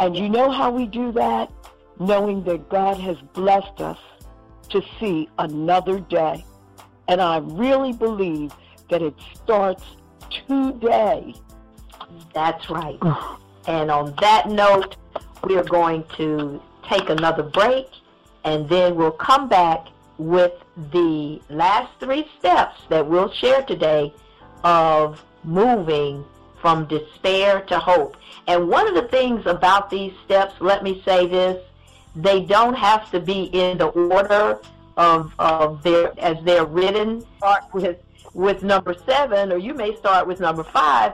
[0.00, 1.52] And you know how we do that?
[2.00, 3.98] Knowing that God has blessed us
[4.70, 6.44] to see another day.
[7.08, 8.52] And I really believe
[8.88, 9.84] that it starts
[10.30, 11.34] today.
[12.32, 12.98] That's right.
[13.66, 14.96] and on that note,
[15.44, 17.86] we are going to take another break
[18.44, 20.52] and then we'll come back with
[20.92, 24.12] the last three steps that we'll share today
[24.64, 26.24] of moving
[26.60, 28.16] from despair to hope.
[28.48, 31.62] And one of the things about these steps, let me say this,
[32.16, 34.60] they don't have to be in the order
[34.96, 37.24] of, of their as they're written.
[37.36, 37.98] Start with
[38.34, 41.12] with number seven, or you may start with number five.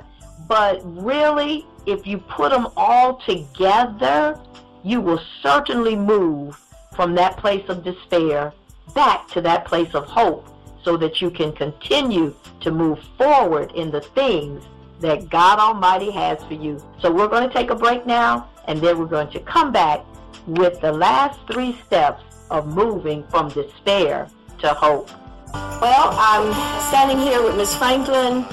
[0.48, 4.38] But really, if you put them all together,
[4.82, 6.58] you will certainly move
[6.94, 8.52] from that place of despair
[8.94, 10.48] back to that place of hope
[10.82, 14.64] so that you can continue to move forward in the things
[15.00, 16.82] that God Almighty has for you.
[17.00, 20.04] So we're going to take a break now, and then we're going to come back
[20.46, 24.28] with the last three steps of moving from despair
[24.60, 25.10] to hope.
[25.52, 26.52] Well, I'm
[26.88, 27.74] standing here with Ms.
[27.74, 28.44] Franklin,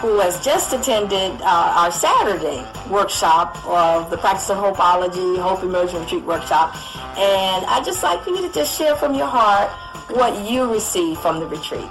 [0.00, 6.00] who has just attended uh, our Saturday workshop of the Practice of Hopeology, Hope Immersion
[6.00, 6.76] Retreat workshop.
[7.18, 9.68] And I'd just like for you to just share from your heart
[10.10, 11.88] what you received from the retreat.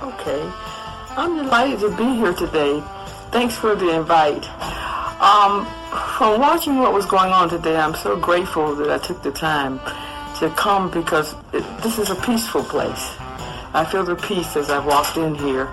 [0.00, 0.50] Okay.
[1.16, 2.82] I'm delighted to be here today.
[3.32, 4.48] Thanks for the invite.
[5.20, 5.66] Um,
[6.16, 9.80] from watching what was going on today, I'm so grateful that I took the time
[10.38, 13.16] to come because it, this is a peaceful place.
[13.74, 15.68] I feel the peace as I walked in here.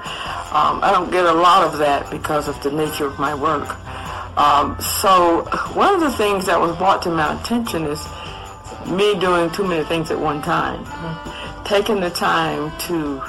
[0.52, 3.76] Um, I don't get a lot of that because of the nature of my work.
[4.38, 5.42] Um, so
[5.74, 8.08] one of the things that was brought to my attention is
[8.88, 10.86] me doing too many things at one time.
[11.66, 13.22] Taking the time to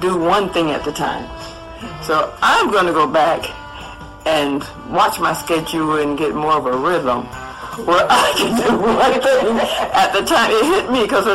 [0.00, 1.26] do one thing at the time.
[2.02, 3.50] So I'm going to go back
[4.24, 7.26] and watch my schedule and get more of a rhythm
[7.86, 9.58] where I can do one thing
[9.92, 10.50] at the time.
[10.52, 11.26] It hit me because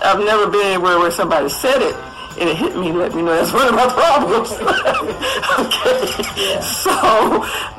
[0.00, 3.34] I've never been anywhere where somebody said it and it hit me let me know
[3.34, 4.50] that's one of my problems.
[5.58, 6.60] okay.
[6.62, 6.90] So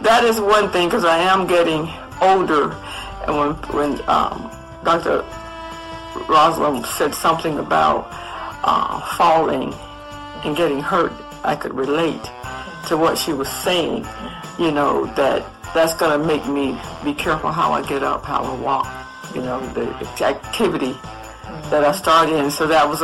[0.01, 1.89] that is one thing because I am getting
[2.21, 2.73] older.
[3.27, 4.51] And when, when um,
[4.83, 5.23] Dr.
[6.27, 8.07] Rosalind said something about
[8.63, 9.73] uh, falling
[10.43, 12.23] and getting hurt, I could relate
[12.87, 14.05] to what she was saying.
[14.59, 18.43] You know, that that's going to make me be careful how I get up, how
[18.43, 18.87] I walk,
[19.33, 19.87] you know, the
[20.25, 20.95] activity
[21.69, 22.51] that I start in.
[22.51, 23.01] So that was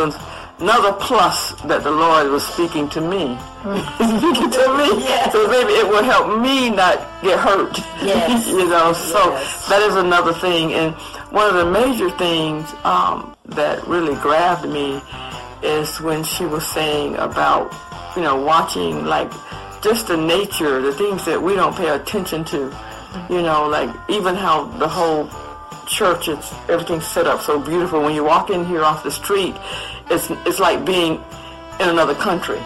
[0.59, 3.37] another plus that the Lord was speaking to me.
[3.95, 5.03] speaking to me.
[5.03, 5.31] Yes.
[5.31, 7.77] So maybe it will help me not get hurt.
[8.01, 8.47] Yes.
[8.59, 9.67] you know, so yes.
[9.69, 10.73] that is another thing.
[10.73, 10.95] And
[11.31, 15.01] one of the major things um, that really grabbed me
[15.63, 17.73] is when she was saying about,
[18.15, 19.31] you know, watching like
[19.81, 22.75] just the nature, the things that we don't pay attention to.
[23.29, 25.29] You know, like even how the whole
[25.87, 28.01] church, it's everything's set up so beautiful.
[28.01, 29.55] When you walk in here off the street,
[30.09, 31.23] it's it's like being
[31.79, 32.59] in another country.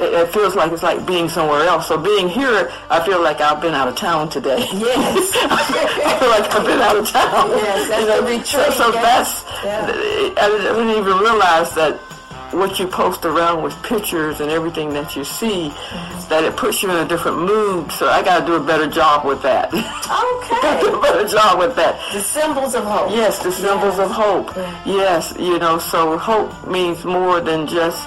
[0.00, 1.86] It, it, feels like it's like being somewhere else.
[1.86, 4.58] So being here, I feel like I've been out of town today.
[4.72, 7.50] Yes, I feel like I've been out of town.
[7.50, 8.42] Yes, that's you know.
[8.42, 9.86] So, so that's yeah.
[10.36, 12.00] I didn't even realize that
[12.54, 16.28] what you post around with pictures and everything that you see, mm-hmm.
[16.28, 17.90] that it puts you in a different mood.
[17.92, 19.72] So I got to do a better job with that.
[19.74, 20.80] Okay.
[20.80, 22.00] do a better job with that.
[22.12, 23.10] The symbols of hope.
[23.10, 24.54] Yes, the symbols of hope.
[24.86, 28.06] Yes, you know, so hope means more than just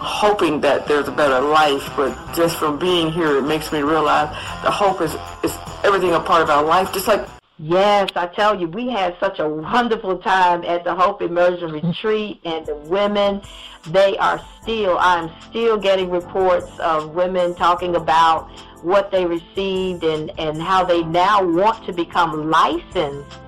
[0.00, 4.28] hoping that there's a better life, but just from being here, it makes me realize
[4.62, 7.26] the hope is, is everything a part of our life, just like
[7.60, 12.40] Yes, I tell you, we had such a wonderful time at the Hope Immersion Retreat,
[12.44, 13.42] and the women,
[13.88, 18.48] they are still, I'm still getting reports of women talking about
[18.82, 23.38] what they received and, and how they now want to become licensed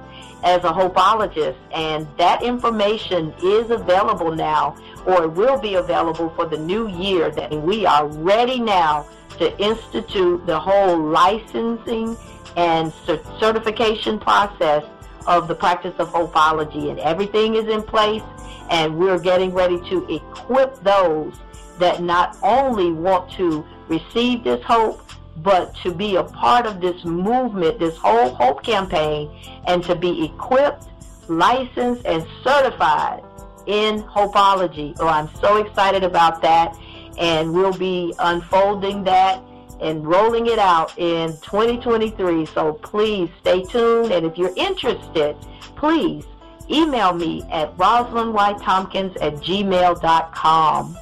[0.43, 1.57] as a hopeologist.
[1.73, 7.31] And that information is available now, or it will be available for the new year,
[7.31, 9.07] that we are ready now
[9.39, 12.17] to institute the whole licensing
[12.57, 12.93] and
[13.39, 14.85] certification process
[15.27, 18.23] of the practice of hopeology, and everything is in place,
[18.71, 21.35] and we're getting ready to equip those
[21.79, 25.03] that not only want to receive this hope,
[25.39, 29.31] but to be a part of this movement, this whole hope campaign,
[29.67, 30.87] and to be equipped,
[31.29, 33.23] licensed, and certified
[33.67, 34.95] in hopeology.
[35.01, 36.77] Oh, I'm so excited about that,
[37.19, 39.43] and we'll be unfolding that
[39.81, 42.47] and rolling it out in 2023.
[42.47, 44.13] So please stay tuned.
[44.13, 45.37] And if you're interested,
[45.77, 46.25] please
[46.71, 50.99] email me at rosalindwhitetompkins at gmail.com.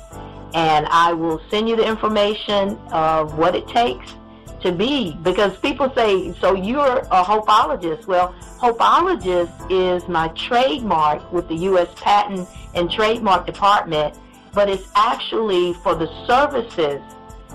[0.55, 4.15] And I will send you the information of what it takes
[4.63, 8.07] to be because people say, so you're a hopeologist.
[8.07, 11.89] Well, hopeologist is my trademark with the U.S.
[11.97, 14.19] Patent and Trademark Department,
[14.55, 17.01] but it's actually for the services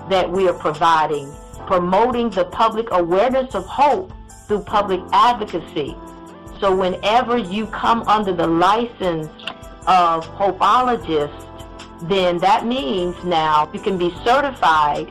[0.08, 1.32] that we are providing,
[1.66, 4.12] promoting the public awareness of hope
[4.46, 5.96] through public advocacy.
[6.60, 9.28] So whenever you come under the license
[9.86, 15.10] of hopeologist, then that means now you can be certified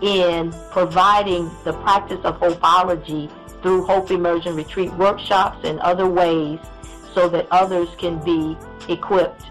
[0.00, 3.30] in providing the practice of hopeology
[3.62, 6.58] through Hope Immersion Retreat workshops and other ways
[7.14, 8.56] so that others can be
[8.88, 9.44] equipped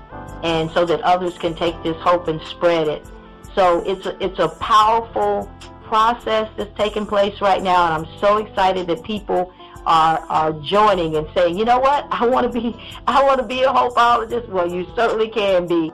[0.44, 3.06] and so that others can take this hope and spread it.
[3.56, 5.52] So it's a, it's a powerful
[5.84, 9.54] process that's taking place right now, and I'm so excited that people
[9.86, 12.76] are are joining and saying, you know what, I want to be
[13.08, 14.48] I want to be a hopeologist.
[14.48, 15.92] Well, you certainly can be.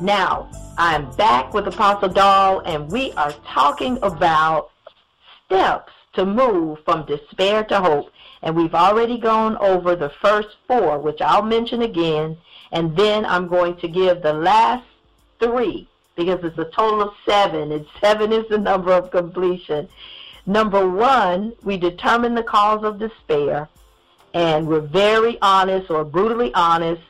[0.00, 4.70] Now I'm back with Apostle Daryle, and we are talking about
[5.44, 8.10] steps to move from despair to hope.
[8.42, 12.36] And we've already gone over the first four, which I'll mention again,
[12.72, 14.86] and then I'm going to give the last
[15.40, 15.88] three
[16.18, 19.88] because it's a total of seven, and seven is the number of completion.
[20.46, 23.68] Number one, we determine the cause of despair,
[24.34, 27.02] and we're very honest or brutally honest,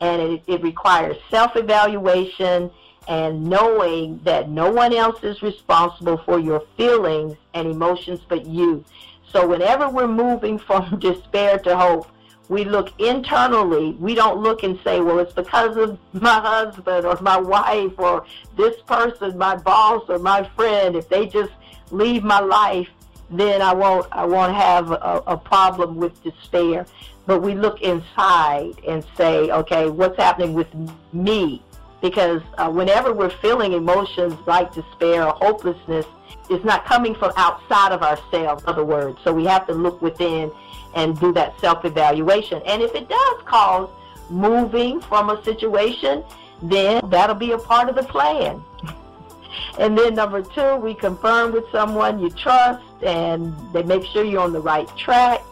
[0.00, 2.70] and it, it requires self-evaluation
[3.06, 8.84] and knowing that no one else is responsible for your feelings and emotions but you.
[9.32, 12.10] So whenever we're moving from despair to hope,
[12.48, 13.92] we look internally.
[13.92, 18.24] We don't look and say, well, it's because of my husband or my wife or
[18.56, 20.96] this person, my boss or my friend.
[20.96, 21.52] If they just
[21.90, 22.88] leave my life,
[23.30, 26.86] then I won't I won't have a, a problem with despair.
[27.26, 30.68] But we look inside and say, okay, what's happening with
[31.12, 31.62] me?
[32.00, 36.06] Because uh, whenever we're feeling emotions like despair or hopelessness,
[36.50, 38.62] it's not coming from outside of ourselves.
[38.62, 40.50] In other words, so we have to look within
[40.94, 42.62] and do that self-evaluation.
[42.64, 43.90] And if it does cause
[44.30, 46.24] moving from a situation,
[46.62, 48.62] then that'll be a part of the plan.
[49.78, 54.42] and then number two, we confirm with someone you trust and they make sure you're
[54.42, 55.42] on the right track.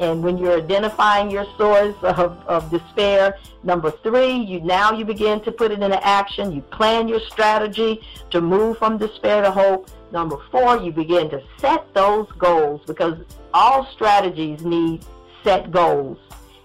[0.00, 5.40] And when you're identifying your source of, of despair, number three, you now you begin
[5.42, 6.50] to put it into action.
[6.50, 9.88] You plan your strategy to move from despair to hope.
[10.10, 13.18] Number four, you begin to set those goals because
[13.52, 15.04] all strategies need
[15.44, 16.18] set goals.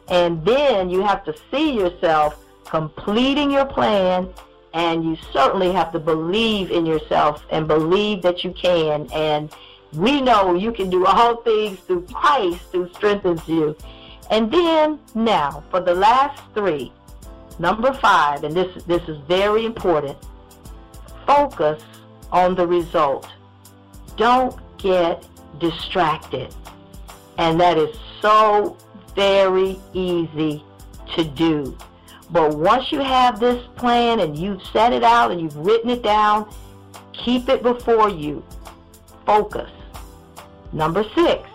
[0.08, 4.30] And then you have to see yourself completing your plan
[4.74, 9.54] and you certainly have to believe in yourself and believe that you can and
[9.94, 13.76] we know you can do all things through Christ who strengthens you.
[14.30, 16.92] And then now for the last three,
[17.58, 20.18] number five, and this this is very important.
[21.26, 21.84] Focus
[22.32, 23.28] on the result.
[24.18, 25.26] Don't get
[25.60, 26.54] distracted.
[27.38, 28.78] And that is so
[29.16, 30.64] very easy
[31.16, 31.76] to do.
[32.32, 36.04] But once you have this plan and you've set it out and you've written it
[36.04, 36.52] down,
[37.14, 38.44] keep it before you.
[39.26, 39.70] Focus.
[40.72, 41.50] Number six,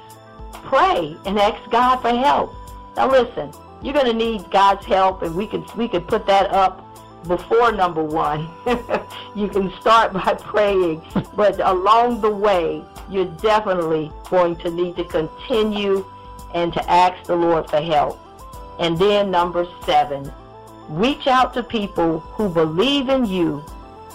[0.53, 2.55] pray and ask God for help.
[2.97, 3.53] Now listen,
[3.83, 6.81] you're going to need God's help, and we can we can put that up
[7.27, 8.49] before number one.
[9.37, 11.03] you can start by praying,
[11.37, 16.05] but along the way, you're definitely going to need to continue
[16.55, 18.19] and to ask the Lord for help.
[18.79, 20.33] And then number seven,
[20.89, 23.65] reach out to people who believe in you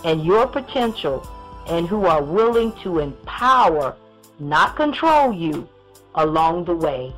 [0.04, 1.28] and your potential
[1.68, 3.96] and who are willing to empower
[4.40, 5.68] not control you
[6.16, 7.14] along the way.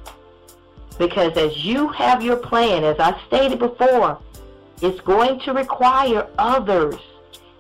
[0.98, 4.20] Because as you have your plan, as I stated before,
[4.82, 6.96] it's going to require others.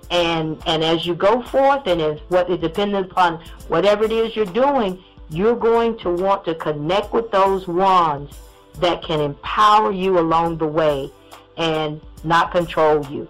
[0.09, 4.35] And and as you go forth and as what is dependent upon whatever it is
[4.35, 8.37] you're doing, you're going to want to connect with those ones
[8.79, 11.09] that can empower you along the way
[11.57, 13.29] and not control you.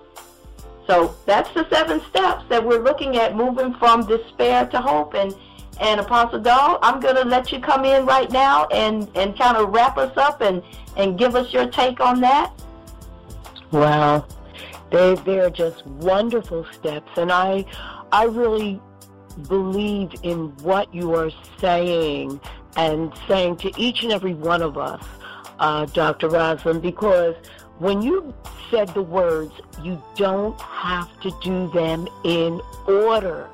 [0.88, 5.34] So that's the seven steps that we're looking at moving from despair to hope and
[5.82, 9.58] and Apostle Daryle, I'm going to let you come in right now and, and kind
[9.58, 10.62] of wrap us up and,
[10.96, 12.54] and give us your take on that.
[13.72, 14.28] Wow.
[14.92, 17.10] They, they're just wonderful steps.
[17.18, 17.66] And I,
[18.12, 18.80] I really
[19.48, 22.40] believe in what you are saying
[22.78, 25.04] and saying to each and every one of us,
[25.60, 26.30] uh, Dr.
[26.30, 27.36] Rosalind, because
[27.80, 28.36] when you
[28.70, 33.50] said the words, you don't have to do them in order.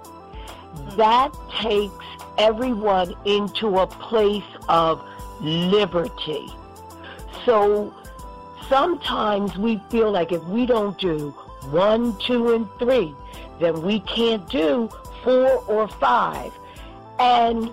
[0.96, 1.94] That takes
[2.38, 5.04] everyone into a place of
[5.42, 6.48] liberty.
[7.46, 7.94] So
[8.68, 11.30] sometimes we feel like if we don't do
[11.72, 13.14] one, two, and three,
[13.60, 14.90] then we can't do
[15.24, 16.52] four or five.
[17.20, 17.72] And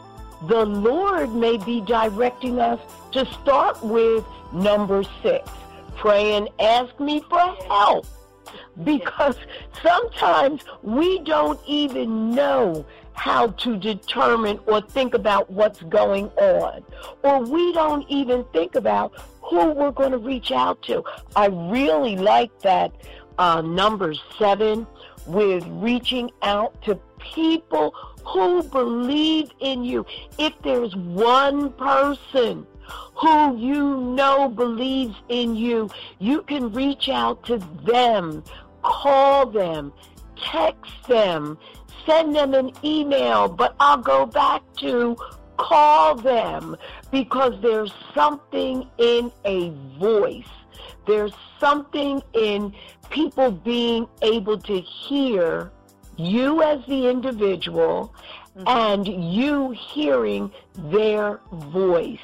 [0.48, 2.80] the Lord may be directing us
[3.12, 5.48] to start with number six.
[5.96, 8.06] Pray and ask me for help.
[8.82, 9.36] Because
[9.82, 12.84] sometimes we don't even know
[13.14, 16.84] how to determine or think about what's going on.
[17.22, 21.02] Or we don't even think about who we're going to reach out to.
[21.36, 22.92] I really like that
[23.38, 24.86] uh, number seven
[25.26, 27.94] with reaching out to people
[28.24, 30.04] who believe in you.
[30.38, 32.66] If there's one person
[33.14, 35.88] who you know believes in you,
[36.18, 38.42] you can reach out to them,
[38.82, 39.92] call them,
[40.36, 41.58] text them,
[42.06, 45.16] send them an email, but I'll go back to
[45.56, 46.76] call them
[47.10, 50.44] because there's something in a voice.
[51.06, 52.74] There's something in
[53.10, 55.70] people being able to hear
[56.16, 58.14] you as the individual
[58.56, 58.64] mm-hmm.
[58.66, 62.18] and you hearing their voice.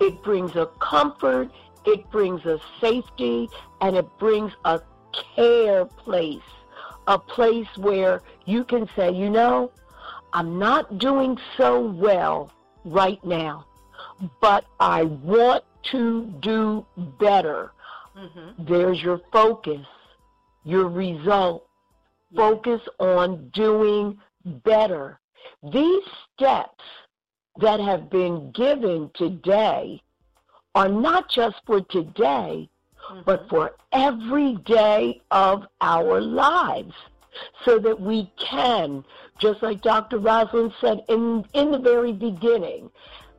[0.00, 1.50] It brings a comfort,
[1.84, 3.48] it brings a safety,
[3.80, 4.80] and it brings a
[5.36, 6.42] care place
[7.10, 9.70] a place where you can say, you know,
[10.32, 12.52] I'm not doing so well
[12.84, 13.66] right now,
[14.40, 16.84] but I want to do
[17.18, 17.72] better.
[18.16, 18.64] Mm-hmm.
[18.64, 19.86] There's your focus,
[20.64, 21.66] your result.
[22.36, 24.18] Focus on doing
[24.64, 25.18] better.
[25.72, 26.84] These steps
[27.60, 30.00] that have been given today
[30.74, 32.68] are not just for today,
[33.10, 33.20] mm-hmm.
[33.24, 36.94] but for every day of our lives
[37.64, 39.04] so that we can
[39.38, 40.18] just like Dr.
[40.18, 42.90] Rosalind said in, in the very beginning,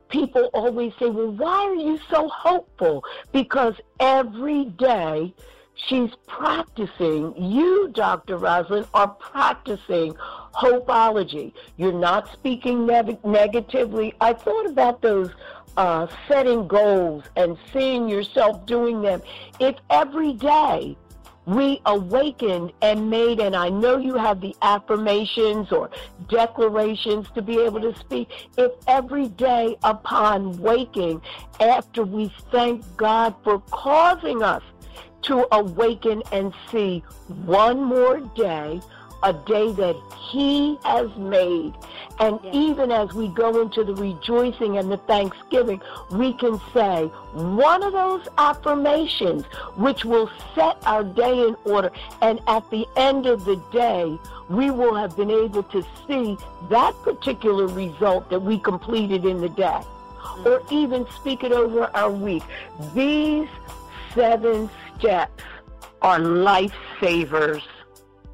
[0.10, 3.04] people always say, well, why are you so hopeful?
[3.32, 5.34] Because every day
[5.88, 8.38] she's practicing, you, Dr.
[8.38, 10.14] Rosalind, are practicing
[10.54, 11.54] hopeology.
[11.78, 14.14] You're not speaking ne- negatively.
[14.20, 15.32] I thought about those
[15.78, 19.22] uh, setting goals and seeing yourself doing them.
[19.60, 20.98] If every day
[21.46, 25.90] we awakened and made, and I know you have the affirmations or
[26.30, 28.30] declarations to be able to speak.
[28.58, 31.22] If every day upon waking,
[31.60, 34.64] after we thank God for causing us
[35.24, 37.04] to awaken and see
[37.46, 38.82] one more day
[39.24, 39.96] a day that
[40.32, 41.74] he has made.
[42.20, 42.54] And yes.
[42.54, 47.94] even as we go into the rejoicing and the thanksgiving, we can say one of
[47.94, 49.46] those affirmations
[49.76, 51.92] which will set our day in order.
[52.22, 54.20] And at the end of the day,
[54.50, 56.38] we will have been able to see
[56.70, 59.64] that particular result that we completed in the day.
[59.64, 60.48] Mm-hmm.
[60.48, 62.44] Or even speak it over our week.
[62.94, 63.50] These
[64.14, 65.44] seven steps
[66.02, 67.64] are lifesavers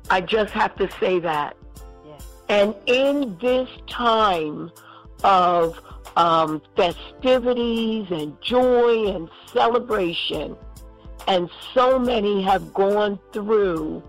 [0.10, 1.56] I just have to say that.
[2.50, 4.72] And in this time
[5.24, 5.82] of
[6.16, 10.56] um, festivities and joy and celebration,
[11.28, 14.02] and so many have gone through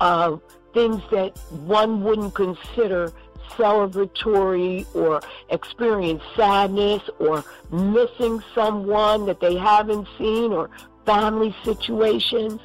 [0.00, 0.38] uh,
[0.72, 3.12] things that one wouldn't consider
[3.50, 10.70] celebratory or experience sadness or missing someone that they haven't seen or
[11.04, 12.58] family situations.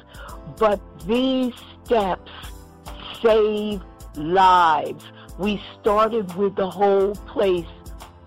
[0.56, 1.52] But these
[1.84, 2.30] steps
[3.22, 3.82] save
[4.16, 5.04] lives.
[5.38, 7.66] We started with the whole place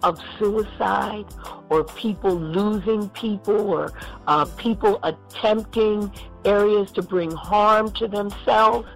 [0.04, 1.26] of suicide
[1.70, 3.94] or people losing people or
[4.28, 6.12] uh, people attempting
[6.46, 8.88] areas to bring harm to themselves.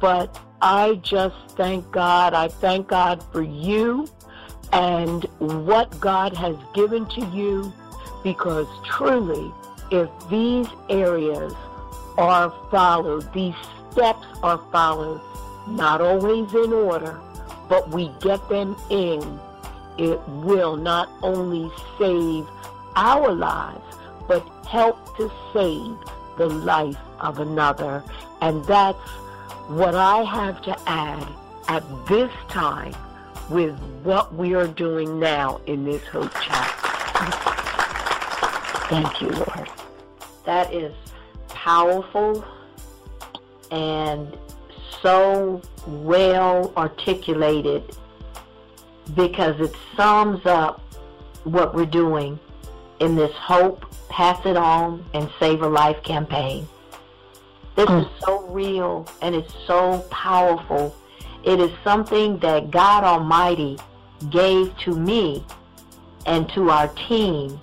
[0.00, 2.34] But I just thank God.
[2.34, 4.08] I thank God for you
[4.72, 7.72] and what God has given to you
[8.22, 9.52] because truly,
[9.90, 11.52] if these areas
[12.16, 13.54] are followed, these
[13.94, 15.20] steps are followed,
[15.68, 17.18] not always in order,
[17.68, 19.40] but we get them in,
[19.96, 22.44] it will not only save
[22.96, 25.96] our lives, but help to save
[26.36, 28.02] the life of another.
[28.40, 28.98] And that's
[29.68, 31.26] what I have to add
[31.68, 32.94] at this time
[33.48, 36.70] with what we are doing now in this Hope Chat.
[38.88, 39.70] Thank you, Lord.
[40.44, 40.92] That is
[41.48, 42.44] powerful
[43.74, 44.38] and
[45.02, 47.82] so well articulated
[49.16, 50.80] because it sums up
[51.42, 52.38] what we're doing
[53.00, 56.66] in this Hope, Pass It On, and Save a Life campaign.
[57.74, 58.02] This mm.
[58.02, 60.94] is so real and it's so powerful.
[61.42, 63.76] It is something that God Almighty
[64.30, 65.44] gave to me
[66.26, 67.60] and to our team.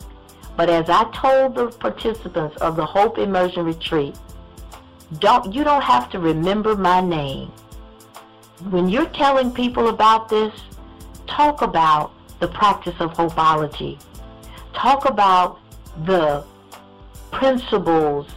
[0.57, 4.15] But as I told the participants of the Hope Immersion Retreat,
[5.19, 7.51] don't you don't have to remember my name.
[8.69, 10.53] When you're telling people about this,
[11.27, 13.99] talk about the practice of hopeology.
[14.73, 15.59] Talk about
[16.05, 16.45] the
[17.31, 18.27] principles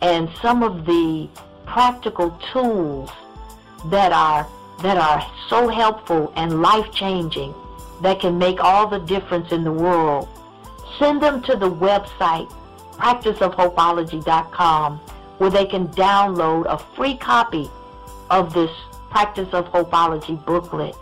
[0.00, 1.28] and some of the
[1.66, 3.10] practical tools
[3.86, 4.48] that are
[4.82, 7.54] that are so helpful and life-changing
[8.00, 10.28] that can make all the difference in the world.
[10.98, 12.50] Send them to the website
[12.92, 15.00] practiceofhopeology.com
[15.42, 17.68] where they can download a free copy
[18.30, 18.70] of this
[19.10, 20.94] Practice of Hopeology booklet.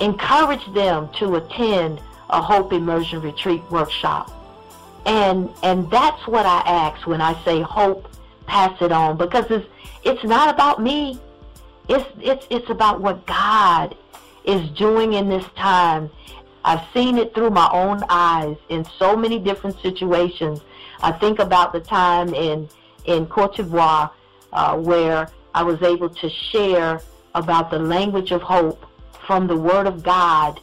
[0.00, 4.30] Encourage them to attend a Hope Immersion Retreat workshop.
[5.06, 8.06] And and that's what I ask when I say hope,
[8.44, 9.66] pass it on because it's
[10.04, 11.18] it's not about me.
[11.88, 13.96] It's it's it's about what God
[14.44, 16.10] is doing in this time.
[16.66, 20.60] I've seen it through my own eyes in so many different situations.
[21.02, 22.68] I think about the time in
[23.08, 24.10] in Cote d'Ivoire
[24.52, 27.00] uh, where I was able to share
[27.34, 28.84] about the language of hope
[29.26, 30.60] from the Word of God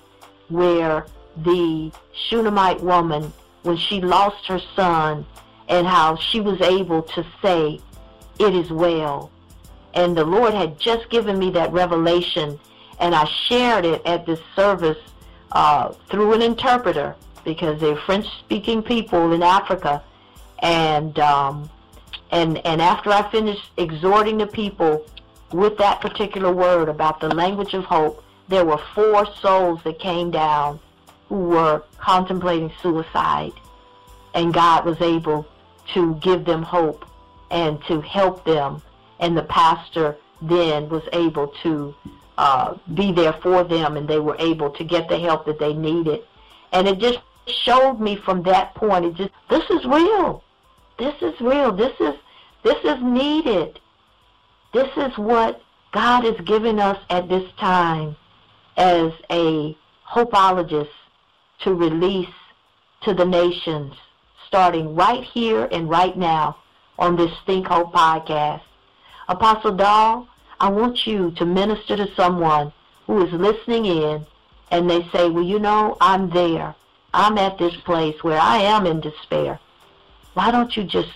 [0.50, 1.06] where
[1.44, 3.34] the Shunammite woman,
[3.64, 5.26] when she lost her son,
[5.68, 7.80] and how she was able to say,
[8.38, 9.32] it is well.
[9.96, 12.60] And the Lord had just given me that revelation,
[13.00, 15.00] and I shared it at this service
[15.52, 20.04] uh, through an interpreter because they're French-speaking people in Africa.
[20.60, 21.70] And um,
[22.32, 25.06] and, and after I finished exhorting the people
[25.52, 30.32] with that particular word about the language of hope, there were four souls that came
[30.32, 30.80] down
[31.30, 33.54] who were contemplating suicide.
[34.34, 35.48] And God was able
[35.94, 37.06] to give them hope
[37.52, 38.82] and to help them.
[39.20, 41.96] And the pastor then was able to
[42.38, 45.74] uh, be there for them and they were able to get the help that they
[45.74, 46.22] needed.
[46.74, 50.44] And it just showed me from that point, it just, this is real.
[50.98, 51.72] This is real.
[51.72, 52.16] This is,
[52.64, 53.80] this is needed.
[54.74, 58.16] This is what God has given us at this time
[58.78, 59.78] as a
[60.08, 60.90] hopeologist
[61.60, 62.28] to release
[63.04, 63.94] to the nations,
[64.48, 66.58] starting right here and right now
[66.98, 68.62] on this Think Hope podcast.
[69.28, 70.28] Apostle Daryle,
[70.60, 72.72] I want you to minister to someone
[73.08, 74.26] who is listening in
[74.72, 76.76] and they say, well, you know, I'm there.
[77.14, 79.60] I'm at this place where I am in despair.
[80.36, 81.12] Why don't you just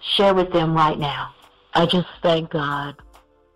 [0.00, 1.34] share with them right now?
[1.74, 2.94] I just thank God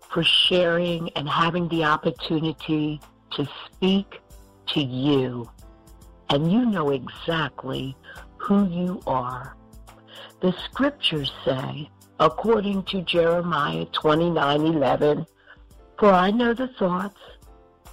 [0.09, 2.99] for sharing and having the opportunity
[3.31, 4.21] to speak
[4.67, 5.49] to you.
[6.29, 7.95] And you know exactly
[8.35, 9.55] who you are.
[10.41, 11.89] The scriptures say,
[12.19, 15.25] according to Jeremiah 29:11,
[15.97, 17.21] "For I know the thoughts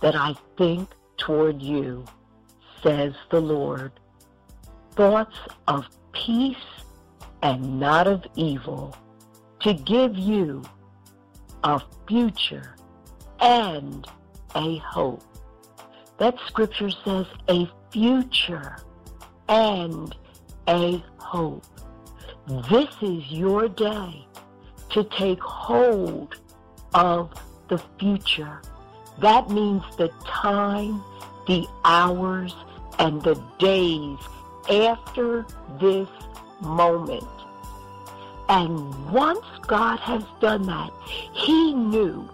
[0.01, 2.05] that I think toward you,"
[2.83, 3.93] says the Lord,
[4.97, 5.39] "thoughts
[5.69, 6.57] of peace
[7.43, 8.95] and not of evil,
[9.61, 10.62] to give you
[11.64, 12.76] a future
[13.41, 14.07] and
[14.55, 15.22] a hope."
[16.18, 18.76] That scripture says a future
[19.49, 20.14] and
[20.68, 21.64] a hope.
[22.47, 24.26] This is your day
[24.91, 26.37] to take hold
[26.95, 27.30] of
[27.68, 28.62] the future.
[29.18, 31.03] That means the time,
[31.47, 32.55] the hours,
[32.99, 34.18] and the days
[34.70, 35.45] after
[35.78, 36.09] this
[36.61, 37.27] moment.
[38.49, 40.91] And once God has done that,
[41.33, 42.29] He knew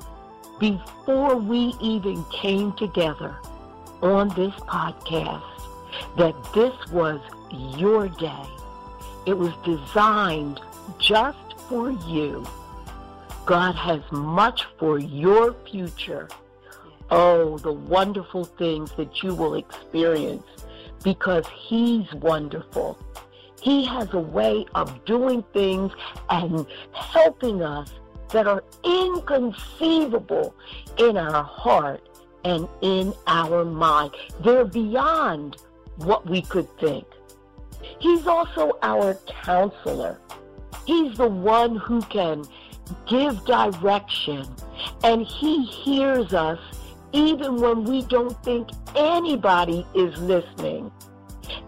[0.59, 3.37] before we even came together
[4.03, 5.43] on this podcast
[6.17, 7.21] that this was
[7.79, 8.47] your day.
[9.27, 10.61] It was designed
[10.99, 12.45] just for you.
[13.47, 16.29] God has much for your future.
[17.11, 20.47] Oh, the wonderful things that you will experience
[21.03, 22.99] because He's wonderful.
[23.63, 25.93] He has a way of doing things
[26.29, 27.93] and helping us
[28.31, 30.55] that are inconceivable
[30.99, 32.09] in our heart
[32.45, 34.11] and in our mind.
[34.43, 35.59] They're beyond
[35.97, 37.07] what we could think.
[38.01, 40.19] He's also our counselor.
[40.85, 42.45] He's the one who can
[43.07, 44.45] give direction,
[45.05, 46.59] and He hears us
[47.13, 50.91] even when we don't think anybody is listening.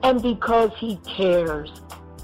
[0.03, 1.71] And because He cares,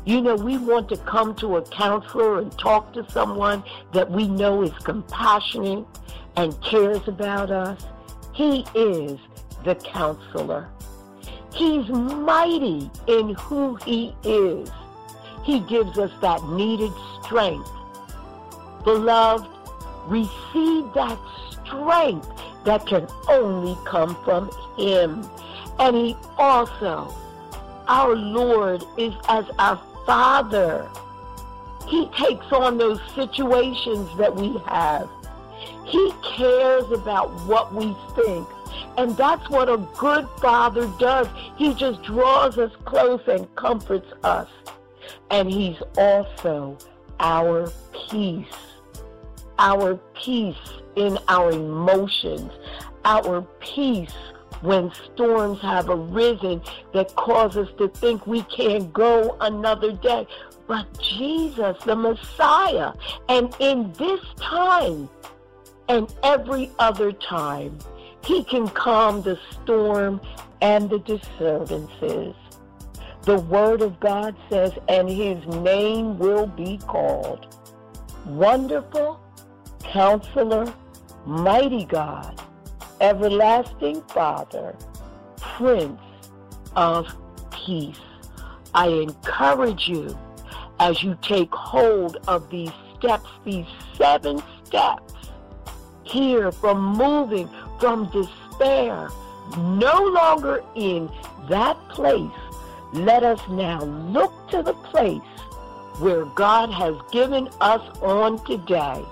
[0.04, 4.28] you know, we want to come to a counselor and talk to someone that we
[4.28, 5.86] know is compassionate
[6.36, 7.84] and cares about us.
[8.32, 9.18] He is
[9.64, 10.68] the counselor.
[11.52, 14.70] He's mighty in who he is.
[15.44, 16.92] He gives us that needed
[17.22, 17.68] strength.
[18.84, 19.46] Beloved,
[20.06, 21.18] receive that
[21.64, 22.28] strength
[22.64, 25.28] that can only come from him.
[25.78, 27.14] And he also,
[27.88, 29.76] our Lord, is as our
[30.06, 30.88] Father.
[31.86, 35.08] He takes on those situations that we have.
[35.84, 38.46] He cares about what we think.
[38.96, 41.26] And that's what a good father does.
[41.56, 44.48] He just draws us close and comforts us.
[45.30, 46.78] And he's also
[47.18, 47.70] our
[48.08, 48.46] peace.
[49.58, 50.56] Our peace
[50.96, 52.52] in our emotions.
[53.04, 54.14] Our peace
[54.62, 56.60] when storms have arisen
[56.92, 60.26] that cause us to think we can't go another day.
[60.66, 62.92] But Jesus, the Messiah,
[63.28, 65.08] and in this time
[65.88, 67.78] and every other time,
[68.24, 70.20] he can calm the storm
[70.60, 72.34] and the disturbances.
[73.22, 77.54] The Word of God says, and His name will be called
[78.26, 79.20] Wonderful,
[79.82, 80.72] Counselor,
[81.26, 82.40] Mighty God,
[83.00, 84.76] Everlasting Father,
[85.38, 86.00] Prince
[86.76, 87.06] of
[87.50, 87.98] Peace.
[88.74, 90.16] I encourage you
[90.78, 95.14] as you take hold of these steps, these seven steps,
[96.04, 97.48] here from moving
[97.78, 99.08] from despair,
[99.56, 101.10] no longer in
[101.48, 102.30] that place,
[102.92, 105.20] let us now look to the place
[106.00, 109.04] where God has given us on today,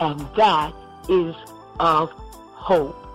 [0.00, 0.72] and that
[1.08, 1.34] is
[1.80, 3.07] of hope.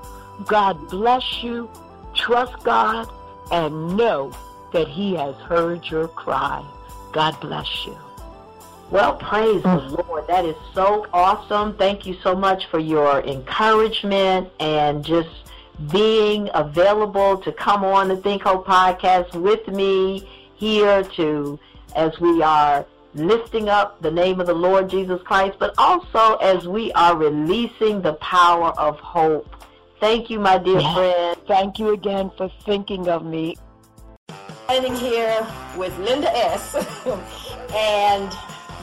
[0.46, 1.70] God bless you.
[2.14, 3.10] Trust God
[3.52, 4.32] and know
[4.72, 6.64] that he has heard your cry.
[7.12, 7.98] God bless you.
[8.90, 10.08] Well, praise the mm.
[10.08, 10.28] Lord.
[10.28, 11.76] That is so awesome.
[11.78, 15.30] Thank you so much for your encouragement and just
[15.92, 21.60] being available to come on the Think Hope podcast with me here to
[21.96, 22.86] as we are
[23.16, 28.02] lifting up the name of the Lord Jesus Christ, but also as we are releasing
[28.02, 29.53] the power of hope
[30.04, 30.94] Thank you, my dear Yeah.
[30.94, 31.38] friend.
[31.48, 33.56] Thank you again for thinking of me.
[34.66, 35.48] Standing here
[35.78, 36.76] with Linda S.
[37.74, 38.30] and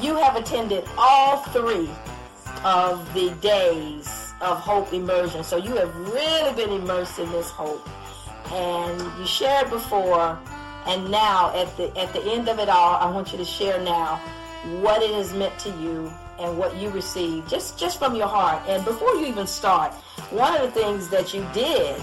[0.01, 1.91] you have attended all three
[2.65, 5.45] of the days of Hope Immersion.
[5.45, 7.87] So you have really been immersed in this hope.
[8.51, 10.39] And you shared before,
[10.87, 13.79] and now at the at the end of it all, I want you to share
[13.79, 14.17] now
[14.81, 18.63] what it has meant to you and what you received just just from your heart.
[18.67, 19.93] And before you even start,
[20.31, 22.01] one of the things that you did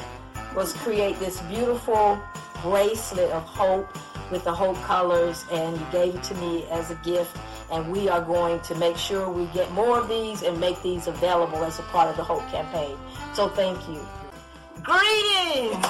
[0.56, 2.20] was create this beautiful
[2.62, 3.88] bracelet of hope
[4.32, 7.38] with the hope colors and you gave it to me as a gift
[7.72, 11.08] and we are going to make sure we get more of these and make these
[11.08, 12.98] available as a part of the hope campaign
[13.34, 14.06] so thank you
[14.84, 15.74] Greetings!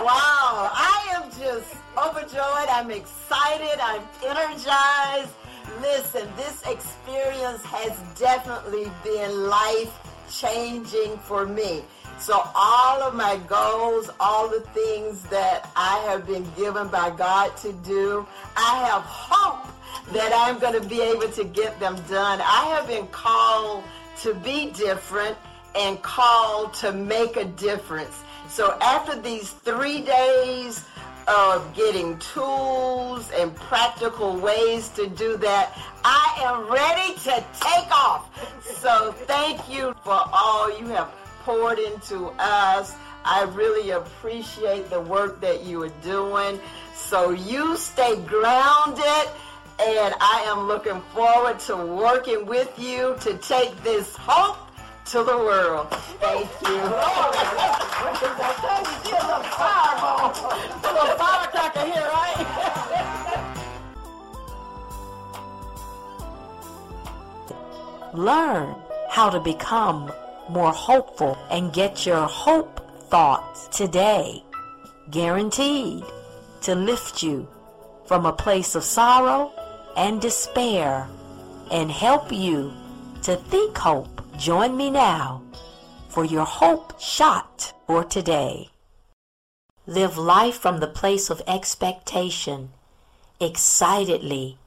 [0.00, 2.68] wow, I am just overjoyed.
[2.70, 3.78] I'm excited.
[3.78, 5.34] I'm energized.
[5.82, 9.92] Listen, this experience has definitely been life
[10.40, 11.82] changing for me.
[12.18, 17.56] So, all of my goals, all the things that I have been given by God
[17.58, 18.26] to do,
[18.56, 19.66] I have hope
[20.12, 22.40] that I'm going to be able to get them done.
[22.40, 23.84] I have been called
[24.22, 25.36] to be different
[25.74, 28.22] and called to make a difference.
[28.48, 30.84] So after these three days
[31.28, 38.30] of getting tools and practical ways to do that, I am ready to take off.
[38.64, 41.12] So thank you for all you have
[41.42, 42.94] poured into us.
[43.24, 46.60] I really appreciate the work that you are doing.
[46.94, 49.30] So you stay grounded
[49.80, 54.63] and I am looking forward to working with you to take this hope
[55.06, 55.88] to the world.
[56.20, 56.80] Thank you.
[68.14, 68.74] Learn
[69.10, 70.10] how to become
[70.48, 72.80] more hopeful and get your hope
[73.10, 74.42] thoughts today,
[75.10, 76.04] guaranteed
[76.62, 77.48] to lift you
[78.06, 79.52] from a place of sorrow
[79.96, 81.08] and despair
[81.70, 82.72] and help you
[83.22, 84.23] to think hope.
[84.38, 85.42] Join me now
[86.08, 88.70] for your hope thought for today.
[89.86, 92.70] Live life from the place of expectation,
[93.40, 94.58] excitedly,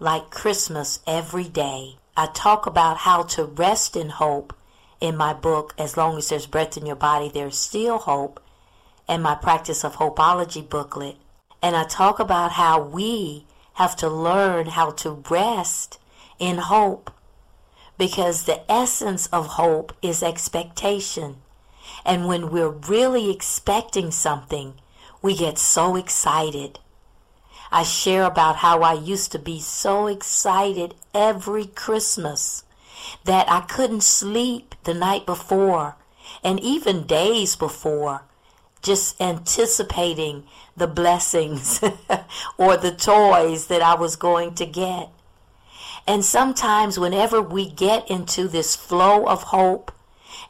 [0.00, 1.98] like Christmas every day.
[2.16, 4.54] I talk about how to rest in hope
[5.00, 8.42] in my book, As Long as There's Breath in Your Body, There's Still Hope,
[9.06, 11.16] and my Practice of Hopeology booklet.
[11.62, 16.00] And I talk about how we have to learn how to rest
[16.40, 17.12] in hope
[17.98, 21.36] because the essence of hope is expectation.
[22.04, 24.74] And when we're really expecting something,
[25.20, 26.78] we get so excited.
[27.70, 32.64] I share about how I used to be so excited every Christmas
[33.24, 35.96] that I couldn't sleep the night before
[36.44, 38.22] and even days before,
[38.82, 40.44] just anticipating
[40.76, 41.80] the blessings
[42.58, 45.08] or the toys that I was going to get.
[46.06, 49.92] And sometimes, whenever we get into this flow of hope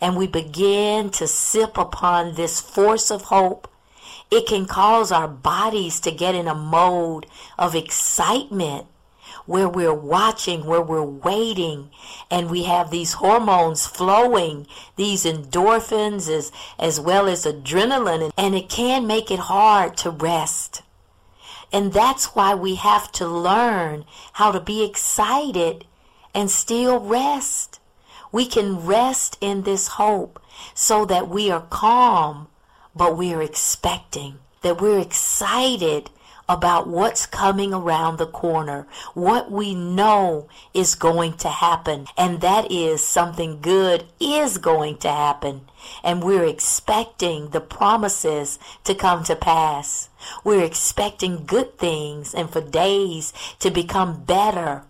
[0.01, 3.69] and we begin to sip upon this force of hope,
[4.31, 7.27] it can cause our bodies to get in a mode
[7.59, 8.87] of excitement
[9.45, 11.91] where we're watching, where we're waiting,
[12.31, 18.69] and we have these hormones flowing, these endorphins as, as well as adrenaline, and it
[18.69, 20.83] can make it hard to rest.
[21.73, 24.05] And that's why we have to learn
[24.35, 25.87] how to be excited
[26.35, 27.81] and still rest.
[28.31, 30.43] We can rest in this hope
[30.75, 32.49] so that we are calm,
[32.95, 36.11] but we are expecting, that we're excited
[36.49, 42.71] about what's coming around the corner, what we know is going to happen, and that
[42.71, 45.63] is something good is going to happen,
[46.03, 50.11] and we're expecting the promises to come to pass.
[50.45, 54.83] We're expecting good things and for days to become better.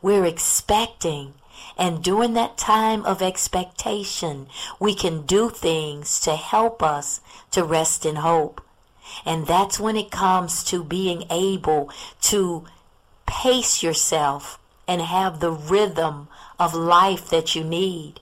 [0.00, 1.34] We're expecting.
[1.78, 4.48] And during that time of expectation,
[4.78, 7.20] we can do things to help us
[7.52, 8.60] to rest in hope.
[9.24, 11.90] And that's when it comes to being able
[12.22, 12.64] to
[13.26, 18.20] pace yourself and have the rhythm of life that you need.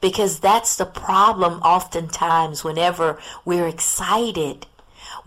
[0.00, 4.66] Because that's the problem oftentimes whenever we're excited.